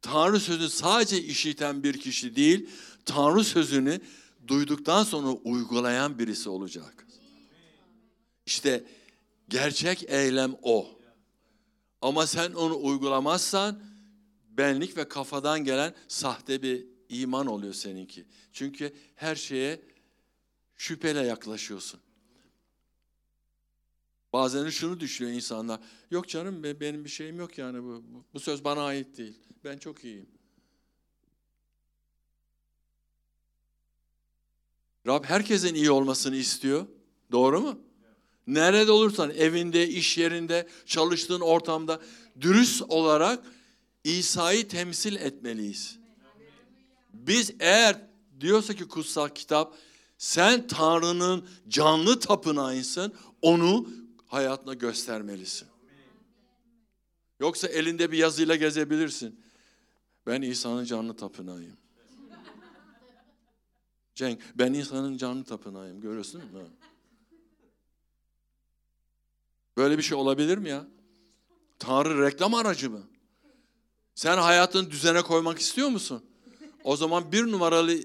Tanrı 0.00 0.40
sözünü 0.40 0.70
sadece 0.70 1.22
işiten 1.22 1.82
bir 1.82 2.00
kişi 2.00 2.36
değil, 2.36 2.70
Tanrı 3.04 3.44
sözünü 3.44 4.00
duyduktan 4.46 5.04
sonra 5.04 5.28
uygulayan 5.28 6.18
birisi 6.18 6.48
olacak. 6.48 7.06
İşte 8.46 8.84
gerçek 9.48 10.10
eylem 10.10 10.56
o. 10.62 10.98
Ama 12.00 12.26
sen 12.26 12.52
onu 12.52 12.82
uygulamazsan 12.82 13.82
benlik 14.50 14.96
ve 14.96 15.08
kafadan 15.08 15.64
gelen 15.64 15.94
sahte 16.08 16.62
bir 16.62 16.86
iman 17.08 17.46
oluyor 17.46 17.74
seninki. 17.74 18.24
Çünkü 18.52 18.94
her 19.14 19.36
şeye 19.36 19.80
şüpheyle 20.76 21.20
yaklaşıyorsun. 21.20 22.00
Bazen 24.32 24.68
şunu 24.68 25.00
düşünüyor 25.00 25.34
insanlar. 25.34 25.80
Yok 26.10 26.28
canım 26.28 26.62
benim 26.62 27.04
bir 27.04 27.10
şeyim 27.10 27.38
yok 27.38 27.58
yani 27.58 27.82
bu, 27.82 28.02
bu 28.34 28.40
söz 28.40 28.64
bana 28.64 28.82
ait 28.82 29.16
değil. 29.16 29.38
Ben 29.64 29.78
çok 29.78 30.04
iyiyim. 30.04 30.26
Rab 35.06 35.24
herkesin 35.24 35.74
iyi 35.74 35.90
olmasını 35.90 36.36
istiyor. 36.36 36.86
Doğru 37.32 37.60
mu? 37.60 37.78
Nerede 38.46 38.92
olursan 38.92 39.30
evinde, 39.30 39.88
iş 39.88 40.18
yerinde, 40.18 40.68
çalıştığın 40.86 41.40
ortamda 41.40 42.00
dürüst 42.40 42.82
olarak 42.88 43.44
İsa'yı 44.04 44.68
temsil 44.68 45.16
etmeliyiz. 45.16 45.98
Biz 47.12 47.52
eğer 47.60 48.06
diyorsa 48.40 48.74
ki 48.74 48.88
kutsal 48.88 49.28
kitap 49.28 49.74
sen 50.18 50.66
Tanrı'nın 50.66 51.48
canlı 51.68 52.20
tapınağısın 52.20 53.14
onu 53.42 53.88
hayatına 54.32 54.74
göstermelisin. 54.74 55.68
Yoksa 57.40 57.68
elinde 57.68 58.12
bir 58.12 58.18
yazıyla 58.18 58.56
gezebilirsin. 58.56 59.40
Ben 60.26 60.42
İsa'nın 60.42 60.84
canlı 60.84 61.16
tapınağıyım. 61.16 61.76
Cenk, 64.14 64.40
ben 64.54 64.72
İsa'nın 64.72 65.16
canlı 65.16 65.44
tapınağıyım. 65.44 66.00
Görüyorsun 66.00 66.40
mu? 66.40 66.60
Böyle 69.76 69.98
bir 69.98 70.02
şey 70.02 70.18
olabilir 70.18 70.58
mi 70.58 70.68
ya? 70.68 70.86
Tanrı 71.78 72.22
reklam 72.22 72.54
aracı 72.54 72.90
mı? 72.90 73.02
Sen 74.14 74.38
hayatını 74.38 74.90
düzene 74.90 75.22
koymak 75.22 75.58
istiyor 75.58 75.88
musun? 75.88 76.24
O 76.84 76.96
zaman 76.96 77.32
bir 77.32 77.42
numaralı 77.42 77.98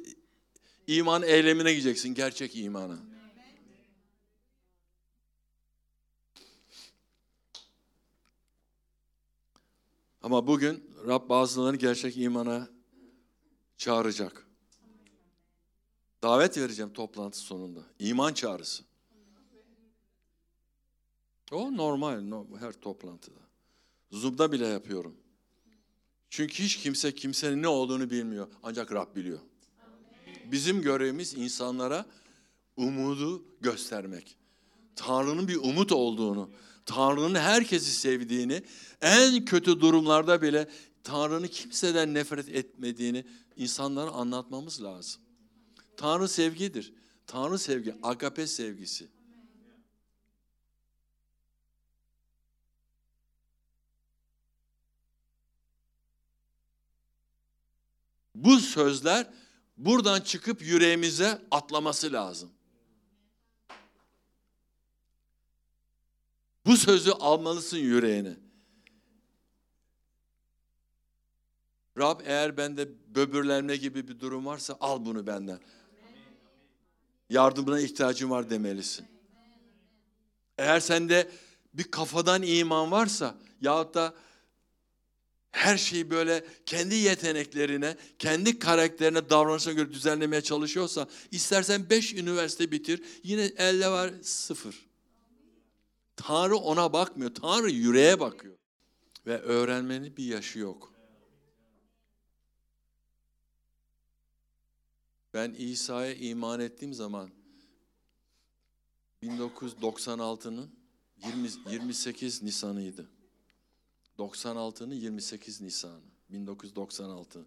iman 0.87 1.23
eylemine 1.23 1.73
gideceksin, 1.73 2.13
gerçek 2.13 2.55
imana. 2.55 2.97
Ama 10.21 10.47
bugün 10.47 10.84
Rab 11.08 11.30
bazılarını 11.30 11.77
gerçek 11.77 12.17
imana 12.17 12.69
çağıracak. 13.77 14.47
Davet 16.23 16.58
vereceğim 16.58 16.93
toplantı 16.93 17.39
sonunda. 17.39 17.80
İman 17.99 18.34
çağrısı. 18.34 18.84
O 21.51 21.77
normal 21.77 22.21
her 22.60 22.73
toplantıda. 22.73 23.39
Zoom'da 24.12 24.51
bile 24.51 24.67
yapıyorum. 24.67 25.15
Çünkü 26.30 26.63
hiç 26.63 26.77
kimse 26.77 27.15
kimsenin 27.15 27.62
ne 27.62 27.67
olduğunu 27.67 28.10
bilmiyor. 28.10 28.47
Ancak 28.63 28.93
Rab 28.93 29.15
biliyor. 29.15 29.39
Bizim 30.51 30.82
görevimiz 30.82 31.34
insanlara 31.34 32.06
umudu 32.77 33.43
göstermek. 33.62 34.38
Tanrı'nın 34.95 35.47
bir 35.47 35.56
umut 35.56 35.91
olduğunu, 35.91 36.49
Tanrı'nın 36.88 37.36
herkesi 37.36 37.91
sevdiğini, 37.91 38.63
en 39.02 39.45
kötü 39.45 39.82
durumlarda 39.82 40.41
bile 40.41 40.69
Tanrı'nın 41.04 41.47
kimseden 41.47 42.13
nefret 42.13 42.50
etmediğini 42.50 43.26
insanlara 43.56 44.12
anlatmamız 44.12 44.84
lazım. 44.84 45.21
Tanrı 45.97 46.28
sevgidir. 46.28 46.93
Tanrı 47.28 47.60
sevgi, 47.60 47.95
agape 48.04 48.47
sevgisi. 48.47 49.08
Bu 58.36 58.60
sözler 58.60 59.28
buradan 59.78 60.21
çıkıp 60.21 60.62
yüreğimize 60.62 61.41
atlaması 61.52 62.13
lazım. 62.13 62.50
Bu 66.67 66.77
sözü 66.77 67.12
almalısın 67.12 67.77
yüreğine. 67.77 68.36
Rab 71.97 72.19
eğer 72.25 72.58
bende 72.58 72.89
böbürlenme 73.15 73.75
gibi 73.75 74.08
bir 74.08 74.19
durum 74.19 74.45
varsa 74.45 74.77
al 74.80 75.06
bunu 75.06 75.27
benden. 75.27 75.60
Yardımına 77.30 77.80
ihtiyacım 77.80 78.32
var 78.32 78.49
demelisin. 78.49 79.06
Eğer 80.58 80.80
sende 80.80 81.32
bir 81.73 81.84
kafadan 81.84 82.43
iman 82.43 82.91
varsa 82.91 83.36
yahut 83.62 83.93
da 83.95 84.13
her 85.51 85.77
şeyi 85.77 86.10
böyle 86.10 86.45
kendi 86.65 86.95
yeteneklerine, 86.95 87.97
kendi 88.19 88.60
karakterine, 88.60 89.30
davranışına 89.30 89.73
göre 89.73 89.91
düzenlemeye 89.91 90.41
çalışıyorsa, 90.41 91.08
istersen 91.32 91.89
beş 91.89 92.13
üniversite 92.13 92.71
bitir, 92.71 93.03
yine 93.23 93.41
elde 93.41 93.89
var 93.89 94.12
sıfır. 94.21 94.87
Tanrı 96.17 96.58
ona 96.58 96.93
bakmıyor, 96.93 97.36
Tanrı 97.36 97.71
yüreğe 97.71 98.19
bakıyor. 98.19 98.58
Ve 99.25 99.39
öğrenmenin 99.41 100.17
bir 100.17 100.25
yaşı 100.25 100.60
yok. 100.60 100.93
Ben 105.34 105.53
İsa'ya 105.58 106.13
iman 106.13 106.60
ettiğim 106.60 106.93
zaman 106.93 107.30
1996'nın 109.23 110.71
20, 111.25 111.49
28 111.71 112.43
Nisan'ıydı. 112.43 113.10
96'nın 114.19 114.95
28 114.95 115.62
Nisan'ı. 115.62 116.01
1996. 116.30 117.45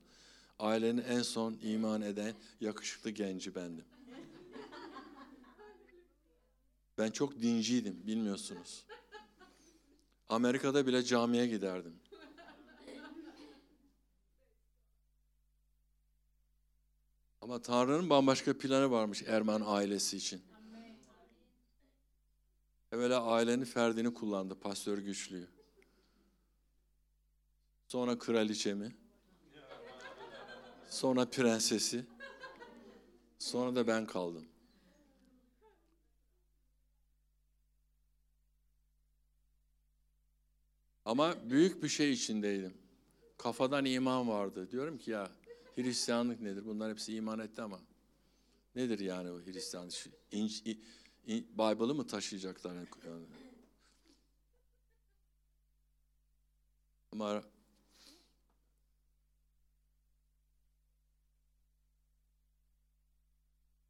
Ailenin 0.58 1.02
en 1.02 1.22
son 1.22 1.58
iman 1.62 2.02
eden 2.02 2.34
yakışıklı 2.60 3.10
genci 3.10 3.54
bendim. 3.54 3.84
Ben 7.00 7.10
çok 7.10 7.42
dinciydim 7.42 8.06
bilmiyorsunuz. 8.06 8.84
Amerika'da 10.28 10.86
bile 10.86 11.02
camiye 11.04 11.46
giderdim. 11.46 11.94
Ama 17.40 17.62
Tanrı'nın 17.62 18.10
bambaşka 18.10 18.58
planı 18.58 18.90
varmış 18.90 19.22
Erman 19.26 19.62
ailesi 19.66 20.16
için. 20.16 20.42
Evvela 22.92 23.24
ailenin 23.24 23.64
ferdini 23.64 24.14
kullandı 24.14 24.60
pastör 24.60 24.98
güçlüyü. 24.98 25.48
Sonra 27.88 28.18
kraliçemi. 28.18 28.96
Sonra 30.90 31.30
prensesi. 31.30 32.06
Sonra 33.38 33.76
da 33.76 33.86
ben 33.86 34.06
kaldım. 34.06 34.49
Ama 41.04 41.50
büyük 41.50 41.82
bir 41.82 41.88
şey 41.88 42.12
içindeydim. 42.12 42.74
Kafadan 43.38 43.84
iman 43.84 44.28
vardı. 44.28 44.70
Diyorum 44.70 44.98
ki 44.98 45.10
ya 45.10 45.30
Hristiyanlık 45.74 46.40
nedir? 46.40 46.66
Bunlar 46.66 46.90
hepsi 46.90 47.14
iman 47.14 47.38
etti 47.38 47.62
ama 47.62 47.80
nedir 48.74 48.98
yani 48.98 49.30
o 49.30 49.40
in, 50.32 50.50
in, 51.26 51.46
Bible'ı 51.54 51.94
mı 51.94 52.06
taşıyacaklar? 52.06 52.74
Yani? 52.74 53.26
Ama 57.12 57.42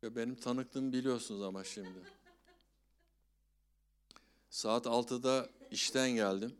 benim 0.03 0.35
tanıklığımı 0.35 0.92
biliyorsunuz 0.92 1.42
ama 1.42 1.64
şimdi. 1.64 1.99
Saat 4.51 4.87
6'da 4.87 5.49
işten 5.70 6.11
geldim. 6.11 6.60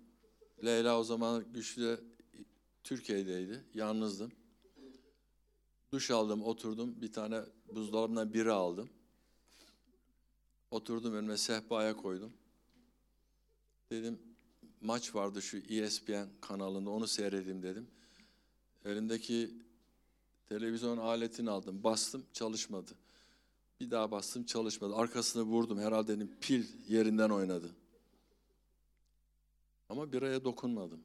Leyla 0.64 0.98
o 0.98 1.04
zaman 1.04 1.44
güçlü 1.52 2.00
Türkiye'deydi. 2.84 3.64
Yalnızdım. 3.74 4.32
Duş 5.92 6.10
aldım, 6.10 6.42
oturdum. 6.42 7.00
Bir 7.00 7.12
tane 7.12 7.40
buzdolabından 7.74 8.34
biri 8.34 8.50
aldım. 8.50 8.90
Oturdum 10.70 11.14
önüme 11.14 11.36
sehpaya 11.36 11.96
koydum. 11.96 12.32
Dedim 13.90 14.18
maç 14.80 15.14
vardı 15.14 15.42
şu 15.42 15.56
ESPN 15.56 16.28
kanalında 16.40 16.90
onu 16.90 17.06
seyredeyim 17.06 17.62
dedim. 17.62 17.86
Elimdeki 18.84 19.50
televizyon 20.48 20.98
aletini 20.98 21.50
aldım. 21.50 21.84
Bastım 21.84 22.24
çalışmadı. 22.32 22.92
Bir 23.80 23.90
daha 23.90 24.10
bastım 24.10 24.44
çalışmadı. 24.44 24.94
Arkasını 24.94 25.42
vurdum. 25.42 25.78
Herhalde 25.78 26.16
dedim 26.16 26.30
pil 26.40 26.64
yerinden 26.88 27.30
oynadı. 27.30 27.70
Ama 29.90 30.12
biraya 30.12 30.44
dokunmadım. 30.44 31.00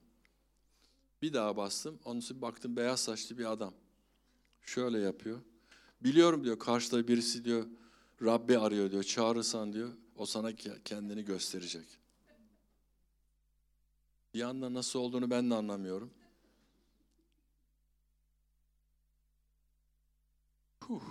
Bir 1.22 1.34
daha 1.34 1.58
bastım. 1.58 2.00
Onun 2.06 2.20
için 2.20 2.42
baktım 2.42 2.76
beyaz 2.76 3.00
saçlı 3.00 3.38
bir 3.38 3.52
adam. 3.52 3.74
Şöyle 4.62 5.00
yapıyor. 5.00 5.42
Biliyorum 6.02 6.44
diyor 6.44 6.60
karşıda 6.60 7.08
birisi 7.08 7.46
diyor 7.46 7.68
Rabbi 8.22 8.58
arıyor 8.60 8.92
diyor. 8.92 9.04
Çağırırsan 9.04 9.74
diyor 9.74 9.94
o 10.16 10.26
sana 10.26 10.56
kendini 10.86 11.26
gösterecek. 11.26 11.88
Bir 14.34 14.42
anda 14.42 14.74
nasıl 14.74 15.00
olduğunu 15.00 15.30
ben 15.30 15.52
de 15.52 15.56
anlamıyorum. 15.56 16.12
Huh. 20.84 21.02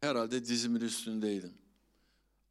Herhalde 0.00 0.44
dizimin 0.44 0.80
üstündeydim. 0.80 1.63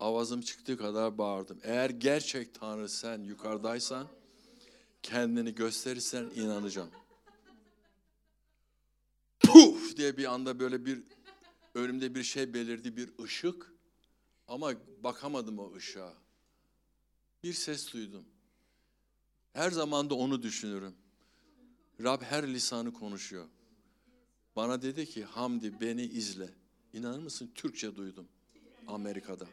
Avazım 0.03 0.41
çıktığı 0.41 0.77
kadar 0.77 1.17
bağırdım. 1.17 1.59
Eğer 1.63 1.89
gerçek 1.89 2.55
Tanrı 2.55 2.89
sen 2.89 3.23
yukarıdaysan, 3.23 4.07
kendini 5.03 5.55
gösterirsen 5.55 6.29
inanacağım. 6.35 6.91
Puf 9.39 9.97
diye 9.97 10.17
bir 10.17 10.33
anda 10.33 10.59
böyle 10.59 10.85
bir 10.85 11.03
önümde 11.75 12.15
bir 12.15 12.23
şey 12.23 12.53
belirdi, 12.53 12.97
bir 12.97 13.23
ışık. 13.23 13.73
Ama 14.47 14.73
bakamadım 15.03 15.59
o 15.59 15.75
ışığa. 15.75 16.13
Bir 17.43 17.53
ses 17.53 17.93
duydum. 17.93 18.25
Her 19.53 19.71
zaman 19.71 20.09
da 20.09 20.15
onu 20.15 20.43
düşünürüm. 20.43 20.95
Rab 22.03 22.21
her 22.21 22.47
lisanı 22.53 22.93
konuşuyor. 22.93 23.47
Bana 24.55 24.81
dedi 24.81 25.05
ki 25.05 25.23
Hamdi 25.23 25.81
beni 25.81 26.03
izle. 26.03 26.49
İnanır 26.93 27.19
mısın 27.19 27.51
Türkçe 27.55 27.95
duydum 27.95 28.27
Amerika'da. 28.87 29.45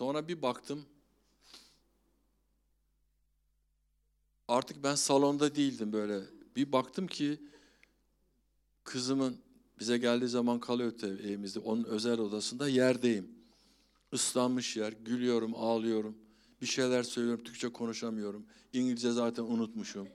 Sonra 0.00 0.28
bir 0.28 0.42
baktım. 0.42 0.84
Artık 4.48 4.82
ben 4.82 4.94
salonda 4.94 5.54
değildim 5.54 5.92
böyle. 5.92 6.20
Bir 6.56 6.72
baktım 6.72 7.06
ki 7.06 7.40
kızımın 8.84 9.36
bize 9.80 9.98
geldiği 9.98 10.28
zaman 10.28 10.60
kalıyor 10.60 11.02
evimizde. 11.02 11.58
Onun 11.58 11.84
özel 11.84 12.18
odasında 12.18 12.68
yerdeyim. 12.68 13.28
Islanmış 14.12 14.76
yer. 14.76 14.92
Gülüyorum, 14.92 15.54
ağlıyorum. 15.54 16.18
Bir 16.60 16.66
şeyler 16.66 17.02
söylüyorum. 17.02 17.44
Türkçe 17.44 17.68
konuşamıyorum. 17.68 18.46
İngilizce 18.72 19.12
zaten 19.12 19.42
unutmuşum. 19.42 20.08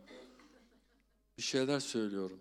Bir 1.37 1.43
şeyler 1.43 1.79
söylüyorum. 1.79 2.39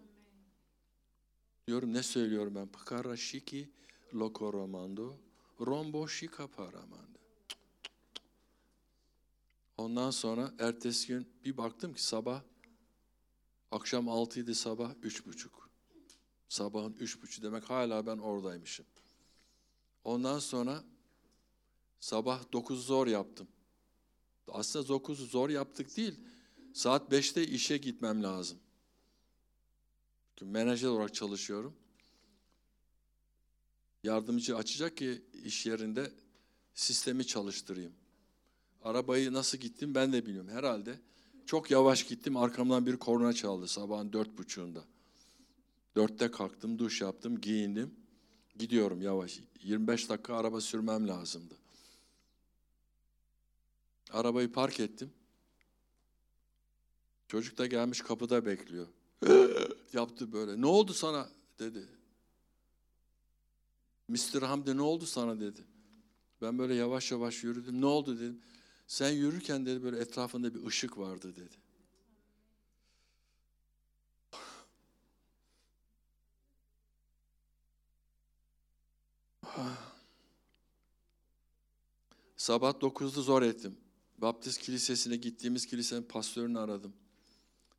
Diyorum 1.66 1.92
ne 1.92 2.02
söylüyorum 2.02 2.54
ben? 2.54 2.66
Pakara 2.66 3.16
shiki 3.16 3.68
lokoromando 4.14 5.16
rombo 5.60 6.08
shika 6.08 6.46
paramando. 6.46 7.23
Ondan 9.76 10.10
sonra 10.10 10.54
ertesi 10.58 11.08
gün 11.08 11.28
bir 11.44 11.56
baktım 11.56 11.94
ki 11.94 12.02
sabah 12.02 12.42
akşam 13.70 14.08
altıydı 14.08 14.54
sabah 14.54 14.94
üç 15.02 15.26
buçuk. 15.26 15.70
Sabahın 16.48 16.92
üç 16.92 17.22
buçuk 17.22 17.44
demek 17.44 17.70
hala 17.70 18.06
ben 18.06 18.18
oradaymışım. 18.18 18.86
Ondan 20.04 20.38
sonra 20.38 20.84
sabah 22.00 22.52
dokuz 22.52 22.86
zor 22.86 23.06
yaptım. 23.06 23.48
Aslında 24.48 24.88
dokuzu 24.88 25.26
zor 25.26 25.50
yaptık 25.50 25.96
değil. 25.96 26.20
Saat 26.72 27.10
beşte 27.10 27.46
işe 27.46 27.76
gitmem 27.76 28.22
lazım. 28.22 28.58
Çünkü 30.36 30.52
menajer 30.52 30.88
olarak 30.88 31.14
çalışıyorum. 31.14 31.76
Yardımcı 34.02 34.56
açacak 34.56 34.96
ki 34.96 35.24
iş 35.44 35.66
yerinde 35.66 36.12
sistemi 36.74 37.26
çalıştırayım. 37.26 37.92
Arabayı 38.84 39.32
nasıl 39.32 39.58
gittim 39.58 39.94
ben 39.94 40.12
de 40.12 40.26
bilmiyorum. 40.26 40.50
Herhalde 40.50 40.98
çok 41.46 41.70
yavaş 41.70 42.06
gittim. 42.06 42.36
Arkamdan 42.36 42.86
bir 42.86 42.96
korna 42.96 43.32
çaldı 43.32 43.68
sabahın 43.68 44.12
dört 44.12 44.38
buçuğunda. 44.38 44.84
Dörtte 45.96 46.30
kalktım, 46.30 46.78
duş 46.78 47.00
yaptım, 47.00 47.40
giyindim. 47.40 47.94
Gidiyorum 48.58 49.02
yavaş. 49.02 49.40
25 49.62 50.08
dakika 50.08 50.36
araba 50.36 50.60
sürmem 50.60 51.08
lazımdı. 51.08 51.54
Arabayı 54.10 54.52
park 54.52 54.80
ettim. 54.80 55.12
Çocuk 57.28 57.58
da 57.58 57.66
gelmiş 57.66 58.00
kapıda 58.00 58.46
bekliyor. 58.46 58.86
Yaptı 59.92 60.32
böyle. 60.32 60.60
Ne 60.60 60.66
oldu 60.66 60.92
sana 60.92 61.28
dedi. 61.58 61.88
Mr. 64.08 64.42
Hamdi 64.42 64.76
ne 64.76 64.82
oldu 64.82 65.06
sana 65.06 65.40
dedi. 65.40 65.64
Ben 66.42 66.58
böyle 66.58 66.74
yavaş 66.74 67.12
yavaş 67.12 67.44
yürüdüm. 67.44 67.80
Ne 67.80 67.86
oldu 67.86 68.16
dedim. 68.16 68.40
Sen 68.86 69.10
yürürken 69.10 69.66
dedi 69.66 69.82
böyle 69.82 69.98
etrafında 69.98 70.54
bir 70.54 70.66
ışık 70.66 70.98
vardı 70.98 71.36
dedi. 71.36 71.64
Sabah 82.36 82.80
9'da 82.80 83.22
zor 83.22 83.42
ettim. 83.42 83.76
Baptist 84.18 84.60
kilisesine 84.60 85.16
gittiğimiz 85.16 85.66
kilisenin 85.66 86.02
pastörünü 86.02 86.58
aradım. 86.58 86.92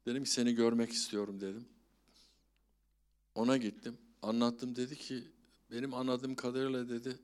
Dedim 0.05 0.23
ki 0.23 0.29
seni 0.29 0.55
görmek 0.55 0.91
istiyorum 0.91 1.41
dedim. 1.41 1.65
Ona 3.35 3.57
gittim. 3.57 3.97
Anlattım 4.21 4.75
dedi 4.75 4.95
ki 4.95 5.23
benim 5.71 5.93
anladığım 5.93 6.35
kadarıyla 6.35 6.89
dedi 6.89 7.19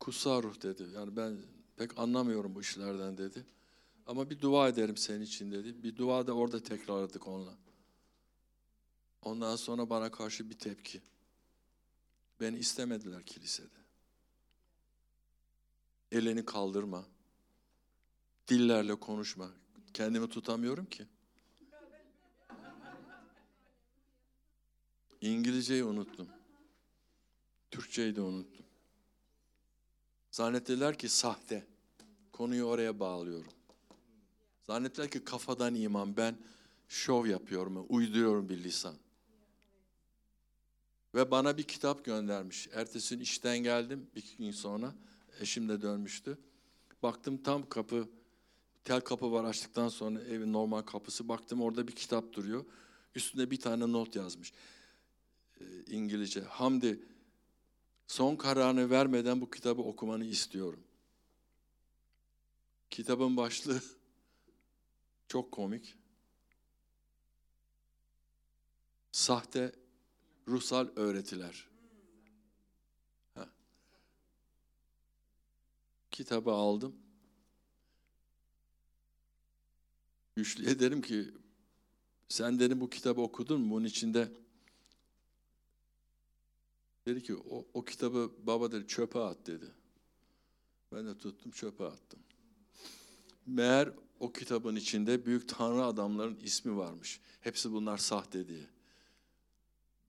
kutsal 0.00 0.42
ruh 0.42 0.62
dedi. 0.62 0.86
Yani 0.94 1.16
ben 1.16 1.36
pek 1.76 1.98
anlamıyorum 1.98 2.54
bu 2.54 2.60
işlerden 2.60 3.18
dedi. 3.18 3.46
Ama 4.06 4.30
bir 4.30 4.40
dua 4.40 4.68
ederim 4.68 4.96
senin 4.96 5.20
için 5.20 5.52
dedi. 5.52 5.82
Bir 5.82 5.96
dua 5.96 6.26
da 6.26 6.32
orada 6.32 6.62
tekrarladık 6.62 7.26
onunla. 7.26 7.54
Ondan 9.22 9.56
sonra 9.56 9.90
bana 9.90 10.10
karşı 10.10 10.50
bir 10.50 10.58
tepki. 10.58 11.02
Beni 12.40 12.58
istemediler 12.58 13.22
kilisede. 13.22 13.78
Elini 16.12 16.44
kaldırma. 16.44 17.04
Dillerle 18.48 18.94
konuşma. 18.94 19.50
Kendimi 19.94 20.28
tutamıyorum 20.28 20.86
ki. 20.86 21.06
İngilizceyi 25.20 25.84
unuttum. 25.84 26.28
Türkçeyi 27.70 28.16
de 28.16 28.20
unuttum. 28.20 28.65
Zannettiler 30.36 30.98
ki 30.98 31.08
sahte. 31.08 31.66
Konuyu 32.32 32.64
oraya 32.64 33.00
bağlıyorum. 33.00 33.52
Zannettiler 34.62 35.10
ki 35.10 35.24
kafadan 35.24 35.74
iman. 35.74 36.16
Ben 36.16 36.36
şov 36.88 37.26
yapıyorum, 37.26 37.86
uyduruyorum 37.88 38.48
bir 38.48 38.64
lisan. 38.64 38.94
Ve 41.14 41.30
bana 41.30 41.58
bir 41.58 41.62
kitap 41.62 42.04
göndermiş. 42.04 42.68
Ertesi 42.72 43.14
gün 43.14 43.22
işten 43.22 43.58
geldim 43.58 44.06
bir 44.14 44.34
gün 44.38 44.50
sonra. 44.50 44.94
Eşim 45.40 45.68
de 45.68 45.82
dönmüştü. 45.82 46.38
Baktım 47.02 47.42
tam 47.42 47.68
kapı, 47.68 48.08
tel 48.84 49.00
kapı 49.00 49.32
var 49.32 49.44
açtıktan 49.44 49.88
sonra 49.88 50.20
evin 50.20 50.52
normal 50.52 50.82
kapısı. 50.82 51.28
Baktım 51.28 51.62
orada 51.62 51.88
bir 51.88 51.92
kitap 51.92 52.32
duruyor. 52.32 52.64
Üstünde 53.14 53.50
bir 53.50 53.60
tane 53.60 53.92
not 53.92 54.16
yazmış. 54.16 54.52
Ee, 55.60 55.64
İngilizce. 55.86 56.40
Hamdi, 56.40 57.00
son 58.06 58.36
kararını 58.36 58.90
vermeden 58.90 59.40
bu 59.40 59.50
kitabı 59.50 59.82
okumanı 59.82 60.24
istiyorum. 60.24 60.80
Kitabın 62.90 63.36
başlığı 63.36 63.82
çok 65.28 65.52
komik. 65.52 65.96
Sahte 69.12 69.72
ruhsal 70.48 70.88
öğretiler. 70.96 71.68
Ha. 73.34 73.48
Kitabı 76.10 76.50
aldım. 76.50 76.96
Güçlüye 80.36 80.78
derim 80.78 81.02
ki 81.02 81.34
sen 82.28 82.58
dedim 82.58 82.80
bu 82.80 82.90
kitabı 82.90 83.20
okudun 83.20 83.60
mu? 83.60 83.74
Bunun 83.74 83.84
içinde 83.84 84.32
dedi 87.06 87.22
ki 87.22 87.36
o, 87.36 87.66
o 87.74 87.84
kitabı 87.84 88.32
baba 88.42 88.72
dedi 88.72 88.86
çöpe 88.86 89.18
at 89.18 89.46
dedi. 89.46 89.66
Ben 90.92 91.06
de 91.06 91.18
tuttum 91.18 91.52
çöpe 91.52 91.84
attım. 91.84 92.20
Meğer 93.46 93.92
o 94.20 94.32
kitabın 94.32 94.76
içinde 94.76 95.26
büyük 95.26 95.48
tanrı 95.48 95.84
adamların 95.84 96.38
ismi 96.40 96.76
varmış. 96.76 97.20
Hepsi 97.40 97.72
bunlar 97.72 97.98
sahte 97.98 98.48
diye. 98.48 98.66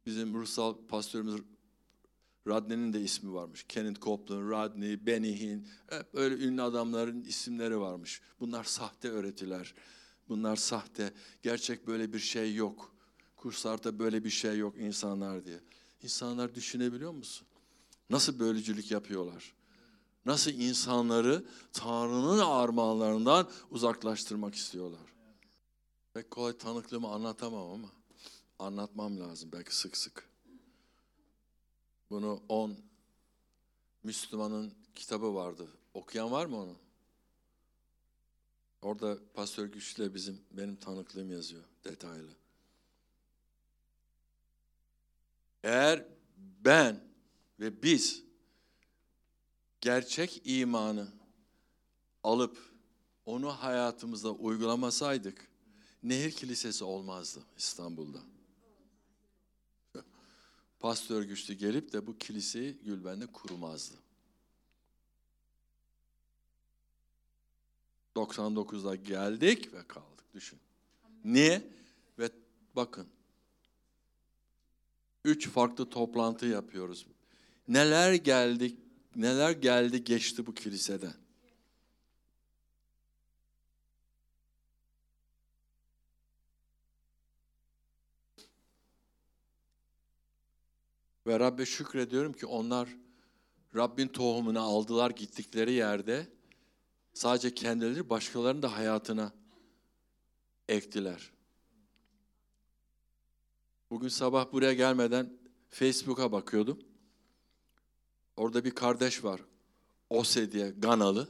Bizim 0.06 0.34
ruhsal 0.34 0.76
pastörümüz 0.88 1.42
Radney'nin 2.48 2.94
de 2.94 3.02
ismi 3.02 3.34
varmış. 3.34 3.66
Kenneth 3.70 4.02
Copeland, 4.02 4.52
Radney, 4.52 5.06
Benny 5.06 5.40
Hinn. 5.40 5.68
Hep 5.90 6.08
öyle 6.14 6.36
ünlü 6.46 6.62
adamların 6.62 7.22
isimleri 7.22 7.80
varmış. 7.80 8.22
Bunlar 8.40 8.64
sahte 8.64 9.10
öğretiler. 9.10 9.74
Bunlar 10.30 10.56
sahte. 10.56 11.14
Gerçek 11.44 11.88
böyle 11.88 12.14
bir 12.14 12.20
şey 12.20 12.56
yok. 12.56 12.96
Kurslarda 13.36 14.00
böyle 14.00 14.24
bir 14.24 14.30
şey 14.30 14.58
yok 14.58 14.76
insanlar 14.78 15.46
diye. 15.46 15.60
İnsanlar 16.04 16.56
düşünebiliyor 16.56 17.12
musun? 17.12 17.48
Nasıl 18.10 18.40
bölücülük 18.40 18.92
yapıyorlar? 18.92 19.54
Nasıl 20.26 20.52
insanları 20.52 21.46
Tanrı'nın 21.74 22.40
armağanlarından 22.40 23.50
uzaklaştırmak 23.72 24.56
istiyorlar? 24.56 25.14
Pek 26.14 26.32
kolay 26.32 26.58
tanıklığımı 26.58 27.08
anlatamam 27.08 27.72
ama 27.72 27.90
anlatmam 28.60 29.20
lazım 29.20 29.52
belki 29.52 29.76
sık 29.76 29.98
sık. 29.98 30.30
Bunu 32.10 32.42
on 32.50 32.78
Müslümanın 34.04 34.74
kitabı 34.96 35.36
vardı. 35.36 35.68
Okuyan 35.94 36.32
var 36.32 36.46
mı 36.46 36.58
onu? 36.58 36.76
Orada 38.82 39.18
Pastör 39.34 39.66
Güçlü 39.66 40.14
bizim 40.14 40.42
benim 40.52 40.76
tanıklığım 40.76 41.32
yazıyor 41.32 41.64
detaylı. 41.84 42.32
Eğer 45.64 46.06
ben 46.38 47.04
ve 47.60 47.84
biz 47.84 48.24
gerçek 49.82 50.42
imanı 50.46 51.08
alıp 52.24 52.58
onu 53.26 53.50
hayatımızda 53.50 54.32
uygulamasaydık 54.32 55.48
Nehir 56.04 56.32
Kilisesi 56.32 56.84
olmazdı 56.84 57.44
İstanbul'da. 57.58 58.20
Pastör 60.80 61.24
güçlü 61.24 61.54
gelip 61.54 61.94
de 61.94 62.08
bu 62.08 62.18
kiliseyi 62.18 62.78
Gülben'de 62.84 63.28
kurmazdı. 63.28 63.96
99'da 68.16 68.96
geldik 68.96 69.74
ve 69.74 69.88
kaldık. 69.88 70.34
Düşün. 70.34 70.60
Niye? 71.26 71.72
Ve 72.20 72.30
bakın. 72.76 73.08
Üç 75.26 75.50
farklı 75.50 75.90
toplantı 75.90 76.46
yapıyoruz. 76.46 77.08
Neler 77.68 78.14
geldik, 78.14 78.80
neler 79.16 79.52
geldi 79.52 80.04
geçti 80.04 80.46
bu 80.46 80.54
kiliseden. 80.54 81.14
Ve 91.28 91.40
Rabbe 91.40 91.66
şükrediyorum 91.66 92.34
ki 92.34 92.46
onlar 92.46 92.90
Rabbin 93.76 94.08
tohumunu 94.08 94.60
aldılar 94.62 95.12
gittikleri 95.12 95.74
yerde 95.74 96.28
sadece 97.14 97.54
kendileri 97.54 98.10
başkalarının 98.10 98.62
da 98.62 98.78
hayatına 98.78 99.34
ektiler. 100.70 101.37
Bugün 103.92 104.08
sabah 104.08 104.52
buraya 104.52 104.74
gelmeden 104.74 105.34
Facebook'a 105.70 106.32
bakıyordum. 106.32 106.80
Orada 108.38 108.66
bir 108.66 108.72
kardeş 108.72 109.24
var. 109.24 109.42
Ose 110.10 110.52
diye 110.52 110.74
Ganalı. 110.78 111.28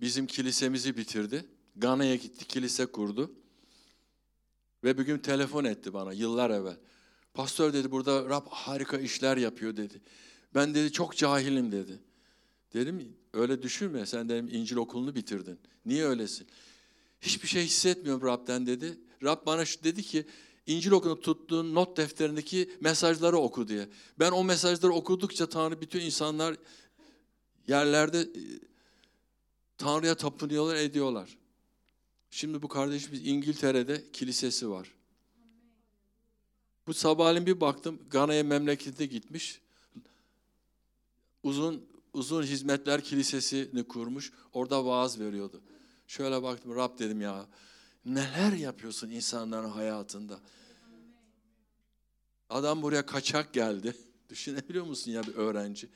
Bizim 0.00 0.26
kilisemizi 0.26 0.96
bitirdi. 0.96 1.44
Gana'ya 1.76 2.16
gitti, 2.16 2.44
kilise 2.44 2.86
kurdu. 2.86 3.32
Ve 4.84 4.98
bir 4.98 5.02
gün 5.02 5.18
telefon 5.18 5.64
etti 5.64 5.92
bana 5.92 6.12
yıllar 6.12 6.50
evvel. 6.50 6.76
Pastör 7.34 7.72
dedi 7.72 7.90
burada 7.90 8.28
Rab 8.28 8.46
harika 8.50 8.98
işler 8.98 9.36
yapıyor 9.36 9.76
dedi. 9.76 10.02
Ben 10.54 10.74
dedi 10.74 10.92
çok 10.92 11.16
cahilim 11.16 11.72
dedi. 11.72 11.98
Dedim 12.72 13.16
öyle 13.32 13.62
düşünme 13.62 14.06
sen 14.06 14.28
dedim 14.28 14.48
İncil 14.52 14.76
okulunu 14.76 15.14
bitirdin. 15.14 15.58
Niye 15.86 16.04
öylesin? 16.04 16.46
Hiçbir 17.20 17.48
şey 17.48 17.64
hissetmiyorum 17.64 18.28
Rab'den 18.28 18.66
dedi. 18.66 18.98
Rab 19.22 19.46
bana 19.46 19.64
şu 19.64 19.84
dedi 19.84 20.02
ki 20.02 20.26
İncil 20.66 20.90
okunu 20.90 21.20
tuttuğun 21.20 21.74
not 21.74 21.96
defterindeki 21.96 22.70
mesajları 22.80 23.38
oku 23.38 23.68
diye. 23.68 23.88
Ben 24.18 24.32
o 24.32 24.44
mesajları 24.44 24.92
okudukça 24.92 25.48
Tanrı 25.48 25.80
bütün 25.80 26.00
insanlar 26.00 26.56
yerlerde 27.68 28.20
e, 28.20 28.42
Tanrı'ya 29.78 30.14
tapınıyorlar, 30.14 30.76
ediyorlar. 30.76 31.38
Şimdi 32.30 32.62
bu 32.62 32.68
kardeşimiz 32.68 33.26
İngiltere'de 33.26 34.04
kilisesi 34.12 34.70
var. 34.70 34.92
Bu 36.86 36.94
sabahleyin 36.94 37.46
bir 37.46 37.60
baktım 37.60 37.98
Gana'ya 38.10 38.44
memlekete 38.44 39.06
gitmiş. 39.06 39.60
Uzun 41.42 41.86
uzun 42.12 42.42
hizmetler 42.42 43.04
kilisesini 43.04 43.84
kurmuş. 43.84 44.32
Orada 44.52 44.84
vaaz 44.84 45.20
veriyordu. 45.20 45.60
Şöyle 46.06 46.42
baktım 46.42 46.76
Rab 46.76 46.98
dedim 46.98 47.20
ya 47.20 47.46
neler 48.06 48.52
yapıyorsun 48.52 49.10
insanların 49.10 49.70
hayatında. 49.70 50.40
Adam 52.48 52.82
buraya 52.82 53.06
kaçak 53.06 53.52
geldi. 53.52 53.96
Düşünebiliyor 54.28 54.84
musun 54.84 55.10
ya 55.10 55.22
bir 55.22 55.34
öğrenci? 55.34 55.88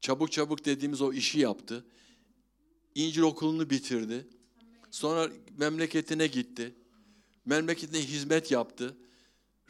Çabuk 0.00 0.32
çabuk 0.32 0.64
dediğimiz 0.64 1.00
o 1.00 1.12
işi 1.12 1.38
yaptı. 1.38 1.84
İncil 2.94 3.22
okulunu 3.22 3.70
bitirdi. 3.70 4.26
Sonra 4.90 5.30
memleketine 5.58 6.26
gitti. 6.26 6.74
Memleketine 7.44 8.00
hizmet 8.00 8.50
yaptı. 8.50 8.96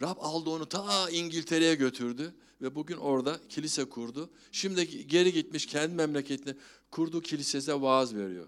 Rab 0.02 0.16
aldı 0.20 0.50
onu 0.50 0.66
ta 0.66 1.10
İngiltere'ye 1.10 1.74
götürdü 1.74 2.34
ve 2.62 2.74
bugün 2.74 2.96
orada 2.96 3.40
kilise 3.48 3.84
kurdu. 3.84 4.30
Şimdi 4.52 5.06
geri 5.06 5.32
gitmiş 5.32 5.66
kendi 5.66 5.94
memleketine 5.94 6.54
kurduğu 6.90 7.20
kilisede 7.20 7.80
vaaz 7.80 8.14
veriyor. 8.14 8.46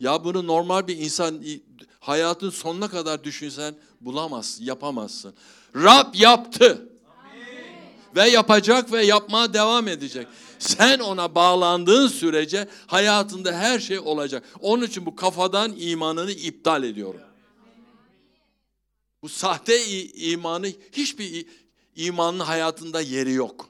Ya 0.00 0.24
bunu 0.24 0.46
normal 0.46 0.88
bir 0.88 0.96
insan 0.96 1.42
hayatın 2.00 2.50
sonuna 2.50 2.88
kadar 2.88 3.24
düşünsen 3.24 3.74
bulamazsın, 4.00 4.64
yapamazsın. 4.64 5.34
Rab 5.74 6.14
yaptı. 6.14 6.88
Ve 8.16 8.28
yapacak 8.28 8.92
ve 8.92 9.06
yapmaya 9.06 9.54
devam 9.54 9.88
edecek. 9.88 10.26
Sen 10.58 10.98
ona 10.98 11.34
bağlandığın 11.34 12.08
sürece 12.08 12.68
hayatında 12.86 13.52
her 13.52 13.78
şey 13.78 13.98
olacak. 13.98 14.44
Onun 14.60 14.86
için 14.86 15.06
bu 15.06 15.16
kafadan 15.16 15.74
imanını 15.78 16.30
iptal 16.30 16.84
ediyorum. 16.84 17.20
Bu 19.22 19.28
sahte 19.28 19.86
imanı 20.14 20.68
hiçbir 20.92 21.46
imanın 21.96 22.40
hayatında 22.40 23.00
yeri 23.00 23.32
yok. 23.32 23.68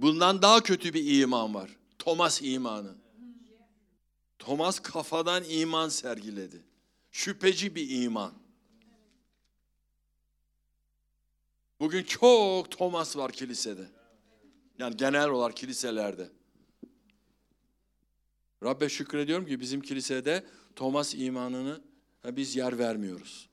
Bundan 0.00 0.42
daha 0.42 0.62
kötü 0.62 0.94
bir 0.94 1.20
iman 1.20 1.54
var. 1.54 1.76
Thomas 1.98 2.42
imanı. 2.42 2.94
Thomas 4.38 4.80
kafadan 4.80 5.44
iman 5.48 5.88
sergiledi. 5.88 6.62
Şüpheci 7.12 7.74
bir 7.74 8.02
iman. 8.02 8.32
Bugün 11.80 12.02
çok 12.02 12.70
Thomas 12.70 13.16
var 13.16 13.32
kilisede. 13.32 13.88
Yani 14.78 14.96
genel 14.96 15.28
olarak 15.28 15.56
kiliselerde. 15.56 16.30
Rabbe 18.62 18.88
şükrediyorum 18.88 19.46
ki 19.46 19.60
bizim 19.60 19.80
kilisede 19.80 20.46
Thomas 20.76 21.14
imanını 21.14 21.80
biz 22.24 22.56
yer 22.56 22.78
vermiyoruz. 22.78 23.48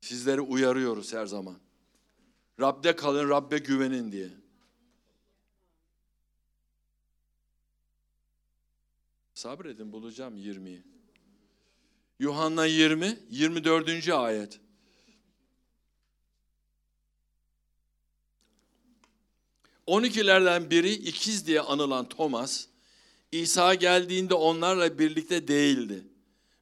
Sizleri 0.00 0.40
uyarıyoruz 0.40 1.12
her 1.12 1.26
zaman. 1.26 1.56
Rab'de 2.60 2.96
kalın, 2.96 3.28
Rab'be 3.28 3.58
güvenin 3.58 4.12
diye. 4.12 4.28
Sabredin 9.34 9.92
bulacağım 9.92 10.36
20'yi. 10.36 10.82
Yuhanna 12.18 12.66
20, 12.66 13.18
24. 13.30 14.08
ayet. 14.08 14.60
On 19.86 20.02
ikilerden 20.02 20.70
biri 20.70 20.92
ikiz 20.92 21.46
diye 21.46 21.60
anılan 21.60 22.08
Thomas, 22.08 22.66
İsa 23.32 23.74
geldiğinde 23.74 24.34
onlarla 24.34 24.98
birlikte 24.98 25.48
değildi. 25.48 26.04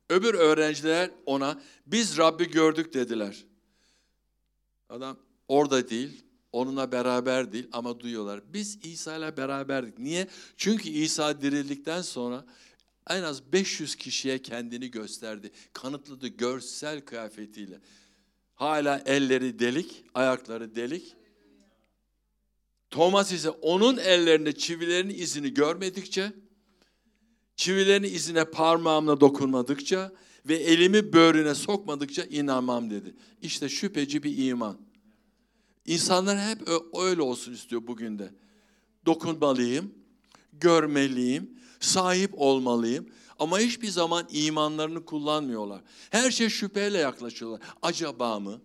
Öbür 0.09 0.35
öğrenciler 0.35 1.11
ona 1.27 1.63
biz 1.87 2.19
Rabbi 2.19 2.51
gördük 2.51 2.95
dediler. 2.95 3.45
Adam 4.89 5.26
orada 5.49 5.89
değil, 5.91 6.25
onunla 6.53 6.93
beraber 6.93 7.53
değil 7.53 7.69
ama 7.73 8.01
duyuyorlar. 8.01 8.41
Biz 8.53 8.79
İsa 8.85 9.17
ile 9.17 9.37
beraberdik. 9.37 9.99
Niye? 9.99 10.29
Çünkü 10.57 10.89
İsa 10.89 11.41
dirildikten 11.41 12.03
sonra 12.03 12.45
en 13.11 13.23
az 13.23 13.53
500 13.53 13.97
kişiye 13.97 14.43
kendini 14.43 14.91
gösterdi. 14.91 15.51
Kanıtladı 15.73 16.29
görsel 16.29 17.01
kıyafetiyle. 17.01 17.81
Hala 18.55 19.03
elleri 19.07 19.59
delik, 19.59 20.05
ayakları 20.15 20.75
delik. 20.75 21.17
Thomas 22.91 23.33
ise 23.33 23.51
onun 23.51 23.97
ellerinde 23.97 24.53
çivilerin 24.53 25.11
izini 25.11 25.55
görmedikçe, 25.55 26.33
çivilerin 27.57 28.03
izine 28.03 28.45
parmağımla 28.45 29.21
dokunmadıkça 29.21 30.13
ve 30.47 30.55
elimi 30.55 31.13
böğrüne 31.13 31.55
sokmadıkça 31.55 32.25
inanmam 32.25 32.91
dedi. 32.91 33.15
İşte 33.43 33.69
şüpheci 33.69 34.23
bir 34.23 34.47
iman. 34.47 34.86
İnsanlar 35.87 36.41
hep 36.41 36.69
öyle 36.99 37.23
olsun 37.23 37.53
istiyor 37.53 37.87
bugün 37.87 38.19
de. 38.19 38.31
Dokunmalıyım, 39.07 39.95
görmeliyim, 40.53 41.61
sahip 41.81 42.31
olmalıyım. 42.37 43.09
Ama 43.39 43.59
hiçbir 43.59 43.89
zaman 43.89 44.27
imanlarını 44.31 45.05
kullanmıyorlar. 45.05 45.81
Her 46.11 46.31
şey 46.31 46.49
şüpheyle 46.49 46.99
yaklaşıyorlar. 46.99 47.61
Acaba 47.83 48.41
mı? 48.41 48.61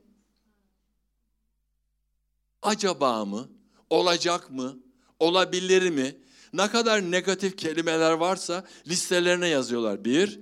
Acaba 2.61 3.25
mı? 3.25 3.49
Olacak 3.89 4.51
mı? 4.51 4.79
Olabilir 5.19 5.89
mi? 5.89 6.15
Ne 6.53 6.69
kadar 6.69 7.11
negatif 7.11 7.57
kelimeler 7.57 8.11
varsa 8.11 8.65
listelerine 8.87 9.47
yazıyorlar. 9.47 10.05
Bir, 10.05 10.39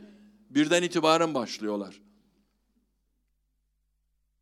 birden 0.50 0.84
itibaren 0.84 1.34
başlıyorlar. 1.34 2.02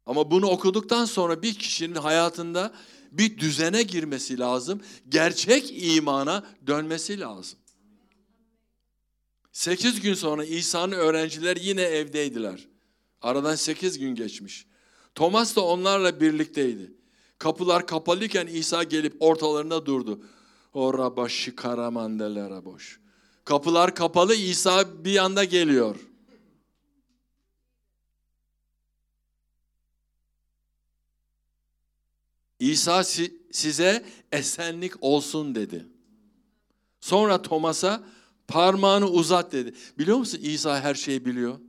Ama 0.07 0.31
bunu 0.31 0.47
okuduktan 0.47 1.05
sonra 1.05 1.41
bir 1.41 1.53
kişinin 1.53 1.95
hayatında 1.95 2.73
bir 3.11 3.37
düzene 3.37 3.83
girmesi 3.83 4.39
lazım. 4.39 4.81
Gerçek 5.09 5.73
imana 5.95 6.45
dönmesi 6.67 7.19
lazım. 7.19 7.59
Sekiz 9.51 10.01
gün 10.01 10.13
sonra 10.13 10.45
İsa'nın 10.45 10.91
öğrenciler 10.91 11.57
yine 11.57 11.81
evdeydiler. 11.81 12.67
Aradan 13.21 13.55
sekiz 13.55 13.99
gün 13.99 14.15
geçmiş. 14.15 14.65
Thomas 15.15 15.55
da 15.55 15.61
onlarla 15.61 16.21
birlikteydi. 16.21 16.91
Kapılar 17.39 17.87
kapalıyken 17.87 18.47
İsa 18.47 18.83
gelip 18.83 19.15
ortalarında 19.19 19.85
durdu. 19.85 20.21
Ora 20.73 21.17
başı 21.17 21.55
karamandelere 21.55 22.65
boş. 22.65 22.99
Kapılar 23.45 23.95
kapalı 23.95 24.35
İsa 24.35 25.05
bir 25.05 25.17
anda 25.17 25.43
geliyor. 25.43 25.95
İsa 32.59 33.03
size 33.51 34.05
esenlik 34.31 34.93
olsun 35.01 35.55
dedi. 35.55 35.85
Sonra 37.01 37.41
Thomas'a 37.41 38.03
parmağını 38.47 39.07
uzat 39.07 39.51
dedi. 39.51 39.73
Biliyor 39.97 40.17
musun 40.17 40.39
İsa 40.41 40.81
her 40.81 40.95
şeyi 40.95 41.25
biliyor. 41.25 41.59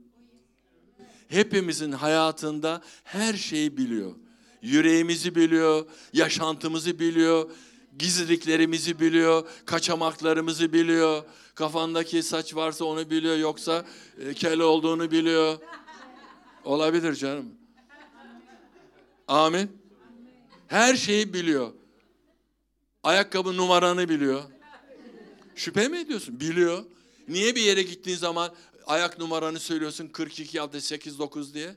Hepimizin 1.27 1.91
hayatında 1.91 2.81
her 3.03 3.33
şeyi 3.33 3.77
biliyor. 3.77 4.15
Yüreğimizi 4.61 5.35
biliyor, 5.35 5.85
yaşantımızı 6.13 6.99
biliyor, 6.99 7.51
gizliliklerimizi 7.99 8.99
biliyor, 8.99 9.47
kaçamaklarımızı 9.65 10.73
biliyor. 10.73 11.23
Kafandaki 11.55 12.23
saç 12.23 12.55
varsa 12.55 12.85
onu 12.85 13.09
biliyor, 13.09 13.37
yoksa 13.37 13.85
e, 14.19 14.33
kel 14.33 14.59
olduğunu 14.59 15.11
biliyor. 15.11 15.57
Olabilir 16.65 17.15
canım. 17.15 17.45
Amin. 19.27 19.78
Her 20.69 20.95
şeyi 20.95 21.33
biliyor. 21.33 21.73
Ayakkabı 23.03 23.57
numaranı 23.57 24.09
biliyor. 24.09 24.43
Şüphe 25.55 25.87
mi 25.87 25.97
ediyorsun? 25.97 26.39
Biliyor. 26.39 26.85
Niye 27.27 27.55
bir 27.55 27.61
yere 27.61 27.83
gittiğin 27.83 28.17
zaman 28.17 28.55
ayak 28.85 29.19
numaranı 29.19 29.59
söylüyorsun 29.59 30.07
42 30.07 30.59
hafta 30.59 30.81
8 30.81 31.19
9 31.19 31.53
diye? 31.53 31.75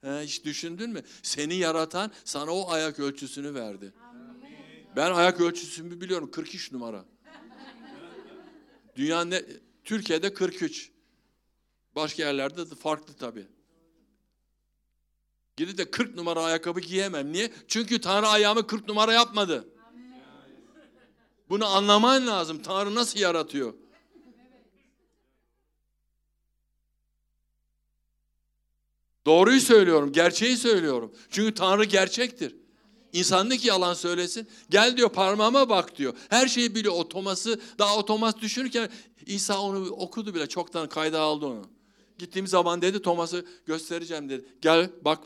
He, 0.00 0.20
hiç 0.20 0.44
düşündün 0.44 0.90
mü? 0.90 1.02
Seni 1.22 1.54
yaratan 1.54 2.12
sana 2.24 2.50
o 2.50 2.70
ayak 2.70 3.00
ölçüsünü 3.00 3.54
verdi. 3.54 3.92
Amin. 4.10 4.48
Ben 4.96 5.10
ayak 5.10 5.40
ölçüsümü 5.40 6.00
biliyorum 6.00 6.30
43 6.30 6.72
numara. 6.72 7.04
Dünya 8.96 9.24
ne? 9.24 9.42
Türkiye'de 9.84 10.34
43. 10.34 10.90
Başka 11.96 12.22
yerlerde 12.22 12.70
de 12.70 12.74
farklı 12.74 13.14
tabii. 13.14 13.46
Gidip 15.58 15.78
de 15.78 15.90
40 15.90 16.14
numara 16.14 16.42
ayakkabı 16.42 16.80
giyemem. 16.80 17.32
Niye? 17.32 17.52
Çünkü 17.68 18.00
Tanrı 18.00 18.28
ayağımı 18.28 18.66
40 18.66 18.88
numara 18.88 19.12
yapmadı. 19.12 19.68
Bunu 21.48 21.66
anlaman 21.66 22.26
lazım. 22.26 22.62
Tanrı 22.62 22.94
nasıl 22.94 23.20
yaratıyor? 23.20 23.74
Doğruyu 29.26 29.60
söylüyorum, 29.60 30.12
gerçeği 30.12 30.56
söylüyorum. 30.56 31.12
Çünkü 31.30 31.54
Tanrı 31.54 31.84
gerçektir. 31.84 32.56
İnsan 33.12 33.50
ne 33.50 33.56
ki 33.56 33.68
yalan 33.68 33.94
söylesin? 33.94 34.48
Gel 34.70 34.96
diyor 34.96 35.08
parmağıma 35.08 35.68
bak 35.68 35.96
diyor. 35.96 36.14
Her 36.28 36.48
şeyi 36.48 36.74
biliyor. 36.74 36.94
O 36.96 37.08
Thomas'ı 37.08 37.60
daha 37.78 37.96
o 37.96 38.32
düşünürken 38.40 38.90
İsa 39.26 39.60
onu 39.60 39.90
okudu 39.90 40.34
bile. 40.34 40.46
Çoktan 40.46 40.88
kayda 40.88 41.20
aldı 41.20 41.46
onu. 41.46 41.70
Gittiğim 42.18 42.46
zaman 42.46 42.82
dedi 42.82 43.02
Thomas'ı 43.02 43.46
göstereceğim 43.66 44.28
dedi. 44.28 44.44
Gel 44.60 44.90
bak 45.04 45.18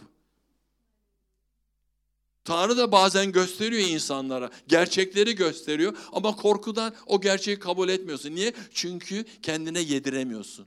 Tanrı 2.45 2.77
da 2.77 2.93
bazen 2.93 3.33
gösteriyor 3.33 3.89
insanlara. 3.89 4.51
Gerçekleri 4.69 5.35
gösteriyor 5.35 5.97
ama 6.13 6.37
korkudan 6.37 6.95
o 7.07 7.21
gerçeği 7.21 7.59
kabul 7.59 7.89
etmiyorsun. 7.89 8.35
Niye? 8.35 8.53
Çünkü 8.75 9.25
kendine 9.43 9.81
yediremiyorsun. 9.81 10.67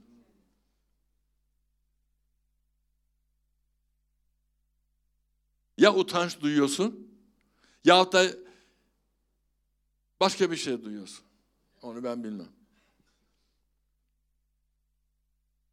Ya 5.78 5.94
utanç 5.94 6.40
duyuyorsun 6.40 7.08
ya 7.84 8.12
da 8.12 8.26
başka 10.20 10.50
bir 10.50 10.56
şey 10.56 10.84
duyuyorsun. 10.84 11.24
Onu 11.82 12.04
ben 12.04 12.24
bilmem. 12.24 12.48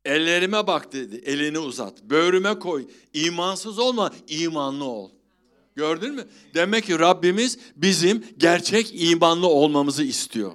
Ellerime 0.05 0.67
bak 0.67 0.93
dedi. 0.93 1.15
Elini 1.15 1.59
uzat. 1.59 2.03
Böğrüme 2.03 2.59
koy. 2.59 2.87
İmansız 3.13 3.79
olma, 3.79 4.11
imanlı 4.27 4.83
ol. 4.85 5.11
Gördün 5.75 6.15
mü? 6.15 6.27
Demek 6.53 6.85
ki 6.85 6.99
Rabbimiz 6.99 7.57
bizim 7.75 8.25
gerçek 8.37 8.91
imanlı 8.93 9.47
olmamızı 9.47 10.03
istiyor. 10.03 10.53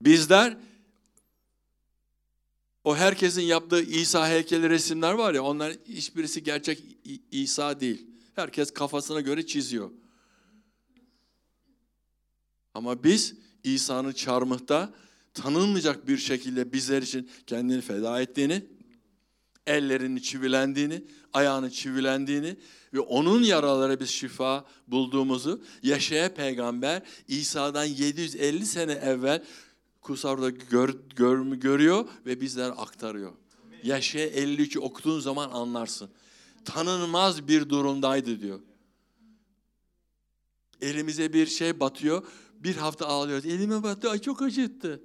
Bizler 0.00 0.56
o 2.84 2.96
herkesin 2.96 3.42
yaptığı 3.42 3.82
İsa 3.82 4.28
heykeli 4.28 4.70
resimler 4.70 5.12
var 5.12 5.34
ya 5.34 5.42
onlar 5.42 5.72
hiçbirisi 5.88 6.42
gerçek 6.42 6.82
İsa 7.30 7.80
değil. 7.80 8.06
Herkes 8.34 8.70
kafasına 8.70 9.20
göre 9.20 9.46
çiziyor. 9.46 9.90
Ama 12.74 13.04
biz 13.04 13.34
İsa'nın 13.64 14.12
çarmıhta 14.12 14.94
tanınmayacak 15.34 16.08
bir 16.08 16.18
şekilde 16.18 16.72
bizler 16.72 17.02
için 17.02 17.30
kendini 17.46 17.80
feda 17.80 18.20
ettiğini, 18.20 18.64
Ellerinin 19.66 20.20
çivilendiğini, 20.20 21.04
ayağının 21.34 21.68
çivilendiğini 21.68 22.56
ve 22.94 23.00
onun 23.00 23.42
yaraları 23.42 24.00
biz 24.00 24.10
şifa 24.10 24.64
bulduğumuzu 24.88 25.62
Yaşaya 25.82 26.34
peygamber 26.34 27.02
İsa'dan 27.28 27.84
750 27.84 28.66
sene 28.66 28.92
evvel 28.92 29.44
Kusar'da 30.00 30.50
gör, 30.50 30.94
gör, 31.16 31.46
görüyor 31.46 32.08
ve 32.26 32.40
bizlere 32.40 32.72
aktarıyor. 32.72 33.32
Yaşaya 33.82 34.28
53'ü 34.28 34.78
okuduğun 34.78 35.20
zaman 35.20 35.50
anlarsın. 35.50 36.10
Tanınmaz 36.64 37.48
bir 37.48 37.68
durumdaydı 37.68 38.40
diyor. 38.40 38.60
Elimize 40.80 41.32
bir 41.32 41.46
şey 41.46 41.80
batıyor. 41.80 42.26
Bir 42.54 42.76
hafta 42.76 43.06
ağlıyoruz. 43.06 43.46
Elime 43.46 43.82
battı. 43.82 44.22
Çok 44.22 44.42
acıttı. 44.42 45.02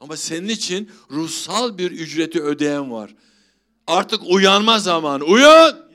Ama 0.00 0.16
senin 0.16 0.48
için 0.48 0.90
ruhsal 1.10 1.78
bir 1.78 1.90
ücreti 1.90 2.42
ödeyen 2.42 2.92
var. 2.92 3.14
Artık 3.86 4.20
uyanma 4.26 4.78
zamanı. 4.78 5.24
Uyan! 5.24 5.86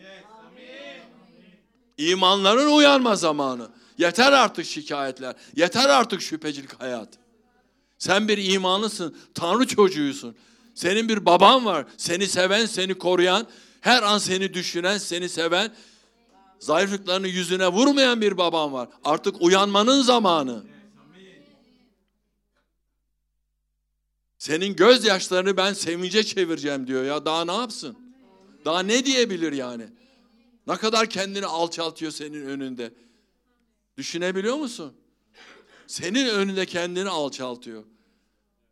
İmanların 1.97 2.71
uyanma 2.71 3.15
zamanı. 3.15 3.69
Yeter 3.97 4.31
artık 4.31 4.65
şikayetler. 4.65 5.35
Yeter 5.55 5.89
artık 5.89 6.21
şüphecilik 6.21 6.81
hayat. 6.81 7.09
Sen 7.97 8.27
bir 8.27 8.53
imanlısın. 8.53 9.15
Tanrı 9.33 9.67
çocuğusun. 9.67 10.35
Senin 10.75 11.09
bir 11.09 11.25
baban 11.25 11.65
var. 11.65 11.85
Seni 11.97 12.27
seven, 12.27 12.65
seni 12.65 12.93
koruyan, 12.93 13.47
her 13.81 14.03
an 14.03 14.17
seni 14.17 14.53
düşünen, 14.53 14.97
seni 14.97 15.29
seven, 15.29 15.71
zayıflıklarını 16.59 17.27
yüzüne 17.27 17.67
vurmayan 17.67 18.21
bir 18.21 18.37
baban 18.37 18.73
var. 18.73 18.89
Artık 19.03 19.41
uyanmanın 19.41 20.01
zamanı. 20.01 20.63
Senin 24.41 24.75
gözyaşlarını 24.75 25.57
ben 25.57 25.73
sevince 25.73 26.23
çevireceğim 26.23 26.87
diyor 26.87 27.03
ya. 27.03 27.25
Daha 27.25 27.45
ne 27.45 27.53
yapsın? 27.53 27.97
Daha 28.65 28.79
ne 28.79 29.05
diyebilir 29.05 29.51
yani? 29.53 29.89
Ne 30.67 30.77
kadar 30.77 31.09
kendini 31.09 31.45
alçaltıyor 31.45 32.11
senin 32.11 32.45
önünde. 32.45 32.93
Düşünebiliyor 33.97 34.55
musun? 34.55 34.93
Senin 35.87 36.29
önünde 36.29 36.65
kendini 36.65 37.09
alçaltıyor. 37.09 37.83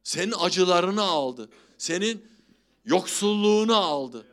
Senin 0.03 0.33
acılarını 0.39 1.01
aldı. 1.01 1.49
Senin 1.77 2.25
yoksulluğunu 2.85 3.75
aldı. 3.75 4.25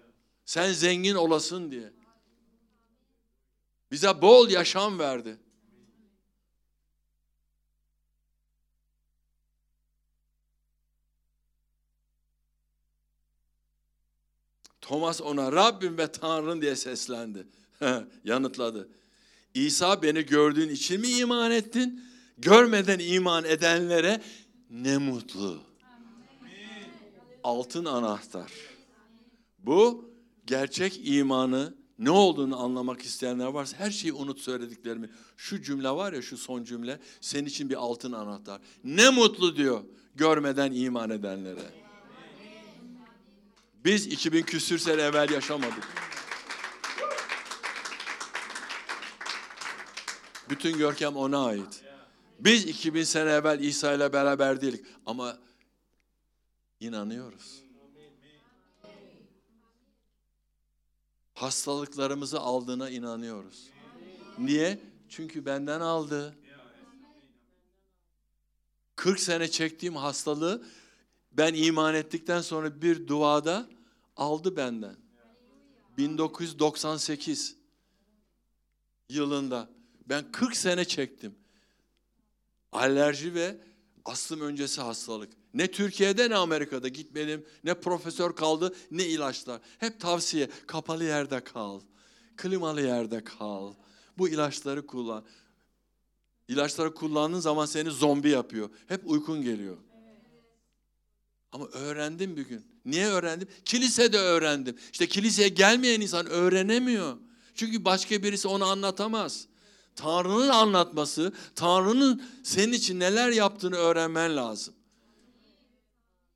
Sen 0.45 0.73
zengin 0.73 1.15
olasın 1.15 1.71
diye. 1.71 1.93
Bize 3.91 4.23
bol 4.23 4.49
yaşam 4.49 4.99
verdi. 4.99 5.37
Thomas 14.89 15.21
ona 15.21 15.53
Rabbim 15.53 15.99
ve 15.99 16.13
Tanrın 16.13 16.61
diye 16.61 16.77
seslendi. 16.77 17.47
Yanıtladı. 18.25 18.89
İsa 19.55 20.03
beni 20.03 20.27
gördüğün 20.27 20.69
için 20.69 21.01
mi 21.01 21.09
iman 21.09 21.51
ettin? 21.51 22.05
Görmeden 22.39 22.99
iman 22.99 23.45
edenlere 23.45 24.21
ne 24.71 24.99
mutlu. 24.99 25.59
Altın 27.45 27.85
anahtar. 27.85 28.53
Bu 29.59 30.11
gerçek 30.47 31.01
imanı 31.05 31.75
ne 31.99 32.11
olduğunu 32.11 32.61
anlamak 32.63 33.03
isteyenler 33.03 33.47
varsa 33.47 33.77
her 33.79 33.91
şeyi 33.91 34.13
unut 34.13 34.41
söylediklerimi. 34.41 35.11
Şu 35.37 35.63
cümle 35.63 35.91
var 35.91 36.13
ya 36.13 36.23
şu 36.23 36.37
son 36.37 36.65
cümle 36.65 37.01
senin 37.21 37.47
için 37.47 37.71
bir 37.71 37.75
altın 37.75 38.13
anahtar. 38.13 38.61
Ne 38.85 39.11
mutlu 39.11 39.57
diyor 39.57 39.81
görmeden 40.15 40.73
iman 40.73 41.11
edenlere. 41.11 41.86
Biz 43.87 44.07
2000 44.07 44.43
küsür 44.43 44.79
sene 44.79 45.03
evvel 45.03 45.31
yaşamadık. 45.31 45.89
Bütün 50.51 50.79
görkem 50.79 51.17
ona 51.17 51.47
ait. 51.47 51.85
Biz 52.41 52.65
2000 52.65 53.03
sene 53.05 53.31
evvel 53.31 53.61
İsa 53.61 53.93
ile 53.93 54.13
beraber 54.13 54.61
değildik 54.61 54.87
ama 55.07 55.39
inanıyoruz. 56.81 57.63
Hastalıklarımızı 61.35 62.41
aldığına 62.41 62.91
inanıyoruz. 62.91 63.71
Niye? 64.39 64.81
Çünkü 65.09 65.47
benden 65.47 65.81
aldı. 65.81 66.37
40 68.97 69.21
sene 69.21 69.51
çektiğim 69.51 69.97
hastalığı 69.97 70.67
ben 71.33 71.55
iman 71.55 71.95
ettikten 71.95 72.41
sonra 72.41 72.83
bir 72.83 73.07
duada 73.07 73.76
aldı 74.17 74.57
benden. 74.57 74.97
1998 75.99 77.57
yılında 79.09 79.71
ben 80.07 80.33
40 80.33 80.57
sene 80.57 80.85
çektim. 80.85 81.35
Alerji 82.73 83.35
ve 83.35 83.59
aslım 84.05 84.41
öncesi 84.41 84.81
hastalık. 84.81 85.33
Ne 85.55 85.71
Türkiye'de 85.71 86.31
ne 86.31 86.37
Amerika'da 86.37 86.89
gitmedim. 86.89 87.47
Ne 87.65 87.75
profesör 87.75 88.37
kaldı 88.37 88.75
ne 88.91 89.07
ilaçlar. 89.07 89.61
Hep 89.79 90.01
tavsiye 90.01 90.51
kapalı 90.67 91.05
yerde 91.05 91.45
kal. 91.45 91.81
Klimalı 92.37 92.81
yerde 92.81 93.25
kal. 93.25 93.75
Bu 94.19 94.29
ilaçları 94.29 94.87
kullan. 94.87 95.25
İlaçları 96.49 96.95
kullandığın 96.95 97.41
zaman 97.41 97.67
seni 97.67 97.91
zombi 97.91 98.29
yapıyor. 98.29 98.71
Hep 98.87 99.11
uykun 99.11 99.43
geliyor. 99.43 99.77
Ama 101.53 101.67
öğrendim 101.67 102.37
bir 102.37 102.47
gün. 102.47 102.65
Niye 102.85 103.07
öğrendim? 103.07 103.49
Kilisede 103.65 104.19
öğrendim. 104.19 104.77
İşte 104.93 105.09
kiliseye 105.09 105.49
gelmeyen 105.49 106.01
insan 106.01 106.27
öğrenemiyor. 106.27 107.17
Çünkü 107.55 107.85
başka 107.85 108.23
birisi 108.23 108.49
onu 108.49 108.65
anlatamaz. 108.65 109.47
Tanrı'nın 109.97 110.49
anlatması, 110.49 111.33
Tanrı'nın 111.55 112.23
senin 112.43 112.73
için 112.73 113.01
neler 113.01 113.31
yaptığını 113.31 113.77
öğrenmen 113.77 114.37
lazım. 114.37 114.75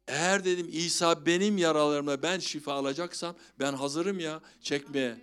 Eğer 0.09 0.45
dedim 0.45 0.69
İsa 0.73 1.27
benim 1.27 1.59
yaralarımda 1.59 2.23
ben 2.23 2.39
şifa 2.39 2.73
alacaksam 2.73 3.37
ben 3.59 3.73
hazırım 3.73 4.21
ya 4.21 4.41
çekmeye. 4.63 5.17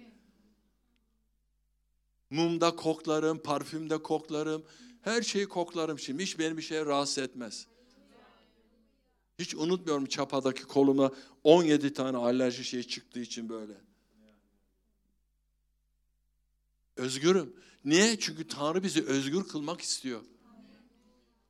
Mumda 2.29 2.75
koklarım, 2.75 3.39
parfümde 3.39 3.97
koklarım, 3.97 4.63
her 5.01 5.21
şeyi 5.21 5.47
koklarım 5.47 5.99
şimdi. 5.99 6.23
Hiç 6.23 6.39
beni 6.39 6.57
bir 6.57 6.61
şey 6.61 6.85
rahatsız 6.85 7.17
etmez. 7.17 7.67
Hiç 9.39 9.55
unutmuyorum 9.55 10.05
çapadaki 10.05 10.63
koluma 10.63 11.11
17 11.43 11.93
tane 11.93 12.17
alerji 12.17 12.63
şey 12.63 12.83
çıktığı 12.83 13.19
için 13.19 13.49
böyle. 13.49 13.73
Özgürüm. 16.95 17.53
Niye? 17.85 18.19
Çünkü 18.19 18.47
Tanrı 18.47 18.83
bizi 18.83 19.05
özgür 19.05 19.43
kılmak 19.43 19.81
istiyor. 19.81 20.21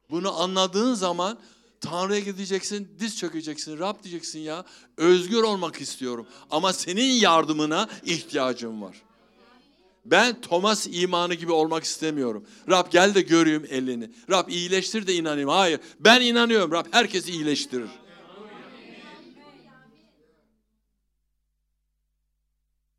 Bunu 0.10 0.40
anladığın 0.40 0.94
zaman 0.94 1.40
Tanrı'ya 1.82 2.20
gideceksin, 2.20 2.96
diz 3.00 3.18
çökeceksin, 3.18 3.80
Rab 3.80 4.04
diyeceksin 4.04 4.40
ya 4.40 4.66
özgür 4.98 5.44
olmak 5.44 5.82
istiyorum. 5.82 6.28
Ama 6.50 6.74
senin 6.74 7.14
yardımına 7.14 7.90
ihtiyacım 8.04 8.82
var. 8.82 9.07
Ben 10.12 10.41
Thomas 10.41 10.88
imanı 10.91 11.34
gibi 11.34 11.51
olmak 11.51 11.84
istemiyorum. 11.84 12.47
Rab 12.70 12.91
gel 12.91 13.16
de 13.16 13.22
göreyim 13.22 13.66
elini. 13.70 14.12
Rab 14.30 14.49
iyileştir 14.49 15.08
de 15.08 15.14
inanayım. 15.14 15.49
Hayır 15.49 15.80
ben 15.99 16.22
inanıyorum 16.22 16.72
Rab 16.72 16.86
herkesi 16.91 17.32
iyileştirir. 17.32 17.89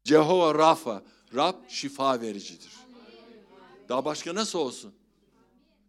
Jehova 0.04 0.54
Rafa, 0.54 1.02
Rab 1.34 1.54
şifa 1.68 2.20
vericidir. 2.20 2.72
Daha 3.88 4.04
başka 4.04 4.34
nasıl 4.34 4.58
olsun? 4.58 4.94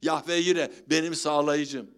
Yahve 0.02 0.36
Yire 0.36 0.72
benim 0.90 1.16
sağlayıcım. 1.16 1.92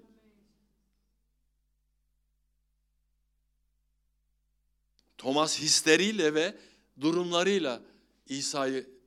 Thomas 5.17 5.59
hisleriyle 5.59 6.33
ve 6.33 6.57
durumlarıyla 7.01 7.81
İsa'yı 8.27 9.00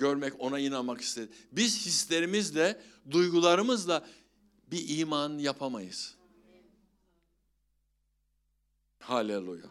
görmek, 0.00 0.32
ona 0.38 0.58
inanmak 0.58 1.00
istedi. 1.00 1.32
Biz 1.52 1.86
hislerimizle, 1.86 2.80
duygularımızla 3.10 4.06
bir 4.70 4.98
iman 4.98 5.38
yapamayız. 5.38 6.14
Haleluya. 8.98 9.66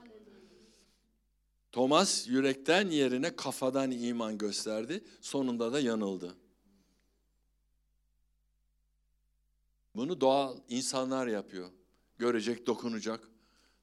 Thomas 1.71 2.27
yürekten 2.27 2.89
yerine 2.89 3.35
kafadan 3.35 3.91
iman 3.91 4.37
gösterdi. 4.37 5.03
Sonunda 5.21 5.73
da 5.73 5.79
yanıldı. 5.79 6.35
Bunu 9.95 10.21
doğal 10.21 10.57
insanlar 10.69 11.27
yapıyor. 11.27 11.69
Görecek, 12.17 12.67
dokunacak. 12.67 13.29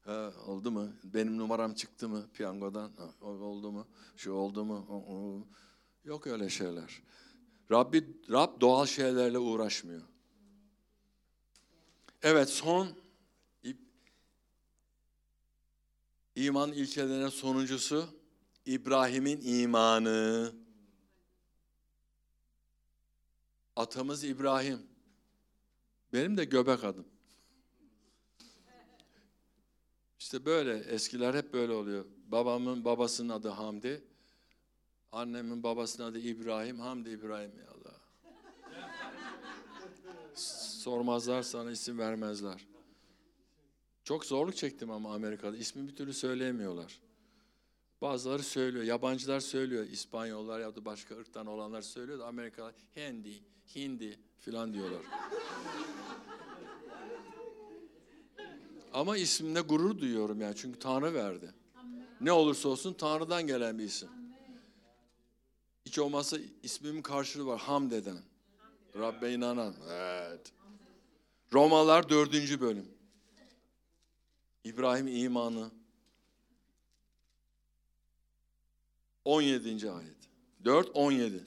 Ha, 0.03 0.33
oldu 0.47 0.71
mu? 0.71 0.89
Benim 1.05 1.39
numaram 1.39 1.75
çıktı 1.75 2.09
mı 2.09 2.27
piyangodan? 2.35 2.93
Ha, 2.97 3.27
oldu 3.27 3.73
mu? 3.73 3.87
Şu 4.17 4.33
oldu 4.33 4.65
mu? 4.65 4.87
O, 4.91 5.15
o. 5.15 5.47
Yok 6.07 6.27
öyle 6.27 6.49
şeyler. 6.49 7.03
Rabbi, 7.71 8.05
Rab 8.31 8.61
doğal 8.61 8.87
şeylerle 8.87 9.39
uğraşmıyor. 9.39 10.03
Evet 12.23 12.49
son 12.49 12.89
İman 16.37 16.73
ilkelerinin 16.73 17.29
sonuncusu 17.29 18.09
İbrahim'in 18.67 19.41
imanı. 19.45 20.53
Atamız 23.77 24.25
İbrahim. 24.25 24.79
Benim 26.13 26.37
de 26.37 26.45
göbek 26.45 26.85
adım. 26.85 27.07
İşte 30.19 30.45
böyle 30.45 30.79
eskiler 30.79 31.35
hep 31.35 31.53
böyle 31.53 31.73
oluyor. 31.73 32.05
Babamın 32.27 32.85
babasının 32.85 33.29
adı 33.29 33.49
Hamdi. 33.49 34.05
Annemin 35.17 35.63
babasının 35.63 36.07
adı 36.07 36.19
İbrahim. 36.19 36.81
Hamdi 36.81 37.11
İbrahim 37.11 37.53
ya 37.59 37.67
Allah. 37.71 37.95
Sormazlar 40.35 41.43
sana 41.43 41.71
isim 41.71 41.99
vermezler. 41.99 42.67
Çok 44.05 44.25
zorluk 44.25 44.57
çektim 44.57 44.91
ama 44.91 45.15
Amerika'da. 45.15 45.57
İsmi 45.57 45.89
bir 45.89 45.97
türlü 45.97 46.15
söyleyemiyorlar. 46.15 47.01
Bazıları 48.03 48.43
söylüyor. 48.43 48.85
Yabancılar 48.85 49.41
söylüyor. 49.41 49.85
İspanyollar 49.85 50.61
ya 50.61 50.77
da 50.77 50.85
başka 50.85 51.17
ırktan 51.17 51.47
olanlar 51.47 51.83
söylüyor 51.83 52.19
da 52.19 52.27
Amerikalılar 52.27 52.75
Hindi, 52.97 53.43
Hindi 53.75 54.19
filan 54.39 54.73
diyorlar. 54.73 55.03
Ama 58.93 59.17
ismimle 59.17 59.61
gurur 59.61 59.99
duyuyorum 59.99 60.41
yani 60.41 60.57
çünkü 60.57 60.79
Tanrı 60.79 61.15
verdi. 61.15 61.55
Ne 62.21 62.33
olursa 62.33 62.69
olsun 62.69 62.95
Tanrı'dan 62.95 63.47
gelen 63.47 63.79
bir 63.79 63.85
isim. 63.85 64.16
Hiç 65.87 65.99
olmazsa 65.99 66.39
ismimin 66.63 67.03
karşılığı 67.03 67.47
var. 67.47 67.61
Hamd 67.61 67.93
eden. 67.93 68.19
Rabbe 68.99 69.33
inanan. 69.33 69.75
Evet. 69.91 70.53
Romalar 71.53 72.09
dördüncü 72.09 72.61
bölüm. 72.61 72.89
İbrahim 74.65 75.07
imanı. 75.09 75.71
17. 79.25 79.91
ayet. 79.91 80.17
4 80.65 80.91
17. 80.95 81.47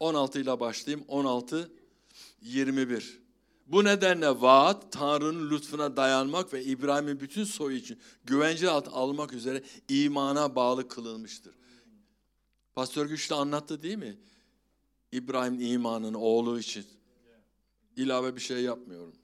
On 0.00 0.14
altı 0.14 0.40
ile 0.40 0.60
başlayayım. 0.60 1.04
16 1.08 1.70
21. 2.40 3.25
Bu 3.66 3.84
nedenle 3.84 4.40
vaat 4.40 4.92
Tanrı'nın 4.92 5.50
lütfuna 5.50 5.96
dayanmak 5.96 6.52
ve 6.52 6.64
İbrahim'in 6.64 7.20
bütün 7.20 7.44
soyu 7.44 7.76
için 7.76 7.98
güvence 8.24 8.70
altına 8.70 8.94
almak 8.94 9.32
üzere 9.32 9.62
imana 9.88 10.54
bağlı 10.56 10.88
kılınmıştır. 10.88 11.54
Pastör 12.74 13.06
Güçlü 13.06 13.34
anlattı 13.34 13.82
değil 13.82 13.96
mi? 13.96 14.16
İbrahim 15.12 15.60
imanını 15.60 16.18
oğlu 16.18 16.58
için. 16.58 16.86
İlave 17.96 18.36
bir 18.36 18.40
şey 18.40 18.62
yapmıyorum. 18.62 19.14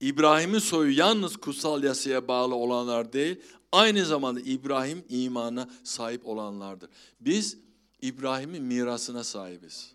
İbrahim'in 0.00 0.58
soyu 0.58 0.98
yalnız 0.98 1.36
kutsal 1.36 1.82
yasaya 1.82 2.28
bağlı 2.28 2.54
olanlar 2.54 3.12
değil, 3.12 3.40
aynı 3.72 4.04
zamanda 4.04 4.40
İbrahim 4.40 5.04
imana 5.08 5.70
sahip 5.84 6.26
olanlardır. 6.26 6.90
Biz 7.20 7.58
İbrahim'in 8.02 8.62
mirasına 8.62 9.24
sahibiz. 9.24 9.92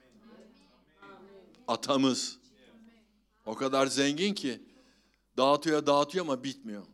Atamız. 1.67 2.38
O 3.45 3.55
kadar 3.55 3.87
zengin 3.87 4.33
ki 4.33 4.61
dağıtıyor 5.37 5.85
dağıtıyor 5.85 6.25
ama 6.25 6.43
bitmiyor. 6.43 6.85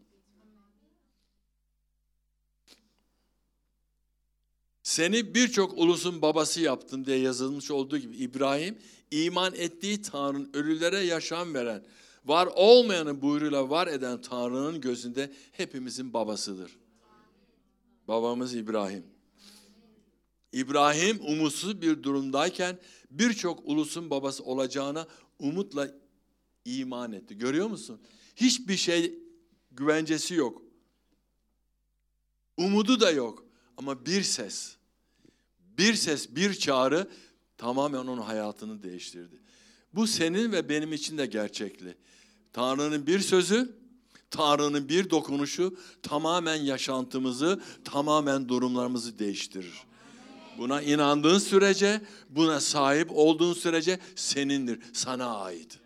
Seni 4.84 5.36
birçok 5.36 5.78
ulusun 5.78 6.22
babası 6.22 6.62
yaptım 6.62 7.06
diye 7.06 7.18
yazılmış 7.18 7.72
olduğu 7.72 7.98
gibi 7.98 8.16
İbrahim 8.16 8.78
iman 9.12 9.56
ettiği 9.56 10.02
Tanrı'nın 10.02 10.50
ölülere 10.54 11.00
yaşam 11.00 11.54
veren, 11.54 11.84
var 12.26 12.50
olmayanı 12.56 13.22
buyruğuyla 13.22 13.70
var 13.70 13.88
eden 13.88 14.22
Tanrı'nın 14.22 14.82
gözünde 14.82 15.34
hepimizin 15.52 16.14
babasıdır. 16.14 16.78
Babamız 18.08 18.56
İbrahim. 18.56 19.04
İbrahim 20.52 21.20
umutsuz 21.28 21.82
bir 21.82 22.04
durumdayken 22.04 22.80
birçok 23.12 23.60
ulusun 23.66 24.10
babası 24.10 24.43
olacağına 24.43 25.08
umutla 25.39 25.91
iman 26.66 27.11
etti. 27.11 27.38
Görüyor 27.38 27.68
musun? 27.68 28.01
Hiçbir 28.36 28.78
şey 28.78 29.20
güvencesi 29.72 30.34
yok. 30.34 30.61
Umudu 32.57 32.99
da 32.99 33.11
yok. 33.11 33.45
Ama 33.78 34.05
bir 34.05 34.24
ses, 34.24 34.76
bir 35.78 35.93
ses, 35.93 36.36
bir 36.36 36.53
çağrı 36.53 37.07
tamamen 37.57 37.97
onun 37.97 38.22
hayatını 38.22 38.84
değiştirdi. 38.84 39.41
Bu 39.93 40.07
senin 40.07 40.51
ve 40.51 40.70
benim 40.70 40.93
için 40.93 41.18
de 41.18 41.26
gerçekli. 41.26 41.97
Tanrı'nın 42.53 43.07
bir 43.07 43.20
sözü, 43.20 43.76
Tanrı'nın 44.32 44.89
bir 44.89 45.09
dokunuşu 45.09 45.78
tamamen 46.03 46.55
yaşantımızı, 46.55 47.61
tamamen 47.84 48.49
durumlarımızı 48.49 49.20
değiştirir. 49.20 49.84
Buna 50.57 50.82
inandığın 50.82 51.39
sürece, 51.39 52.01
buna 52.30 52.59
sahip 52.59 53.11
olduğun 53.11 53.53
sürece 53.53 53.99
senindir, 54.16 54.80
sana 54.93 55.38
ait. 55.38 55.80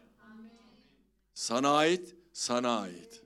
Sana 1.39 1.69
ait, 1.69 2.15
sana 2.33 2.79
ait. 2.79 3.21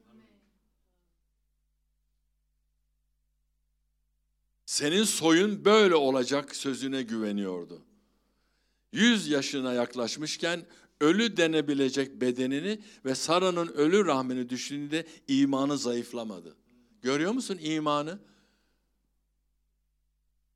Senin 4.65 5.03
soyun 5.03 5.65
böyle 5.65 5.95
olacak 5.95 6.55
sözüne 6.55 7.01
güveniyordu. 7.01 7.81
Yüz 8.91 9.27
yaşına 9.27 9.73
yaklaşmışken 9.73 10.65
ölü 11.01 11.37
denebilecek 11.37 12.21
bedenini 12.21 12.79
ve 13.05 13.15
Sara'nın 13.15 13.67
ölü 13.67 14.05
rahmini 14.05 14.49
düşündüğünde 14.49 15.07
imanı 15.27 15.77
zayıflamadı. 15.77 16.55
Görüyor 17.01 17.31
musun 17.31 17.59
imanı? 17.61 18.19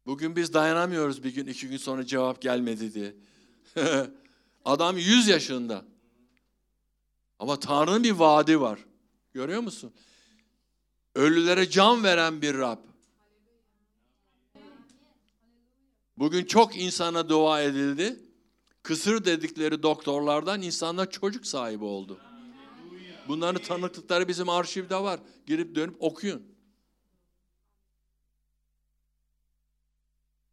Bugün 0.05 0.35
biz 0.35 0.53
dayanamıyoruz 0.53 1.23
bir 1.23 1.33
gün 1.33 1.47
iki 1.47 1.67
gün 1.67 1.77
sonra 1.77 2.05
cevap 2.05 2.41
gelmedi 2.41 2.93
diye. 2.93 3.15
Adam 4.65 4.97
yüz 4.97 5.27
yaşında. 5.27 5.96
Ama 7.39 7.59
Tanrı'nın 7.59 8.03
bir 8.03 8.11
vaadi 8.11 8.61
var. 8.61 8.79
Görüyor 9.33 9.61
musun? 9.61 9.93
Ölülere 11.15 11.69
can 11.69 12.03
veren 12.03 12.41
bir 12.41 12.57
Rab. 12.57 12.77
Bugün 16.17 16.45
çok 16.45 16.77
insana 16.77 17.29
dua 17.29 17.61
edildi. 17.61 18.19
Kısır 18.83 19.25
dedikleri 19.25 19.83
doktorlardan 19.83 20.61
insanlar 20.61 21.11
çocuk 21.11 21.47
sahibi 21.47 21.83
oldu. 21.83 22.19
Bunların 23.27 23.61
tanıklıkları 23.61 24.27
bizim 24.27 24.49
arşivde 24.49 24.95
var. 24.95 25.19
Girip 25.45 25.75
dönüp 25.75 25.95
okuyun. 25.99 26.56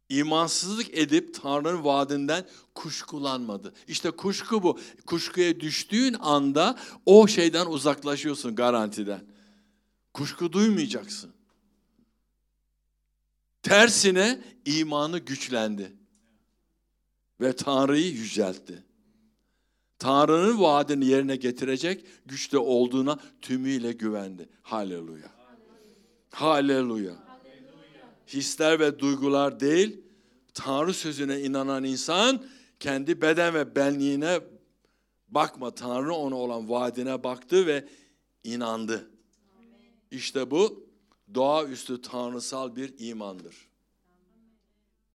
İmansızlık 0.09 0.97
edip 0.97 1.41
Tanrı'nın 1.41 1.83
vaadinden 1.83 2.45
kuşkulanmadı. 2.75 3.73
İşte 3.87 4.11
kuşku 4.11 4.63
bu. 4.63 4.79
Kuşkuya 5.05 5.59
düştüğün 5.59 6.13
anda 6.13 6.79
o 7.05 7.27
şeyden 7.27 7.65
uzaklaşıyorsun 7.65 8.55
garantiden. 8.55 9.23
Kuşku 10.13 10.53
duymayacaksın. 10.53 11.33
Tersine 13.63 14.41
imanı 14.65 15.19
güçlendi 15.19 15.93
ve 17.41 17.55
Tanrı'yı 17.55 18.11
yüceltti. 18.11 18.83
Tanrı'nın 19.99 20.61
vaadini 20.61 21.05
yerine 21.05 21.35
getirecek 21.35 22.05
güçte 22.25 22.57
olduğuna 22.57 23.19
tümüyle 23.41 23.91
güvendi. 23.91 24.49
Haleluya. 24.61 25.31
Haleluya. 26.31 27.24
Hisler 28.27 28.79
ve 28.79 28.99
duygular 28.99 29.59
değil, 29.59 30.01
Tanrı 30.53 30.93
sözüne 30.93 31.41
inanan 31.41 31.83
insan 31.83 32.43
kendi 32.79 33.21
beden 33.21 33.53
ve 33.53 33.75
benliğine 33.75 34.39
bakma. 35.27 35.71
Tanrı 35.71 36.13
ona 36.13 36.35
olan 36.35 36.69
vaadine 36.69 37.23
baktı 37.23 37.67
ve 37.67 37.87
inandı. 38.43 39.11
İşte 40.11 40.51
bu 40.51 40.89
doğaüstü 41.35 42.01
tanrısal 42.01 42.75
bir 42.75 42.93
imandır. 42.99 43.64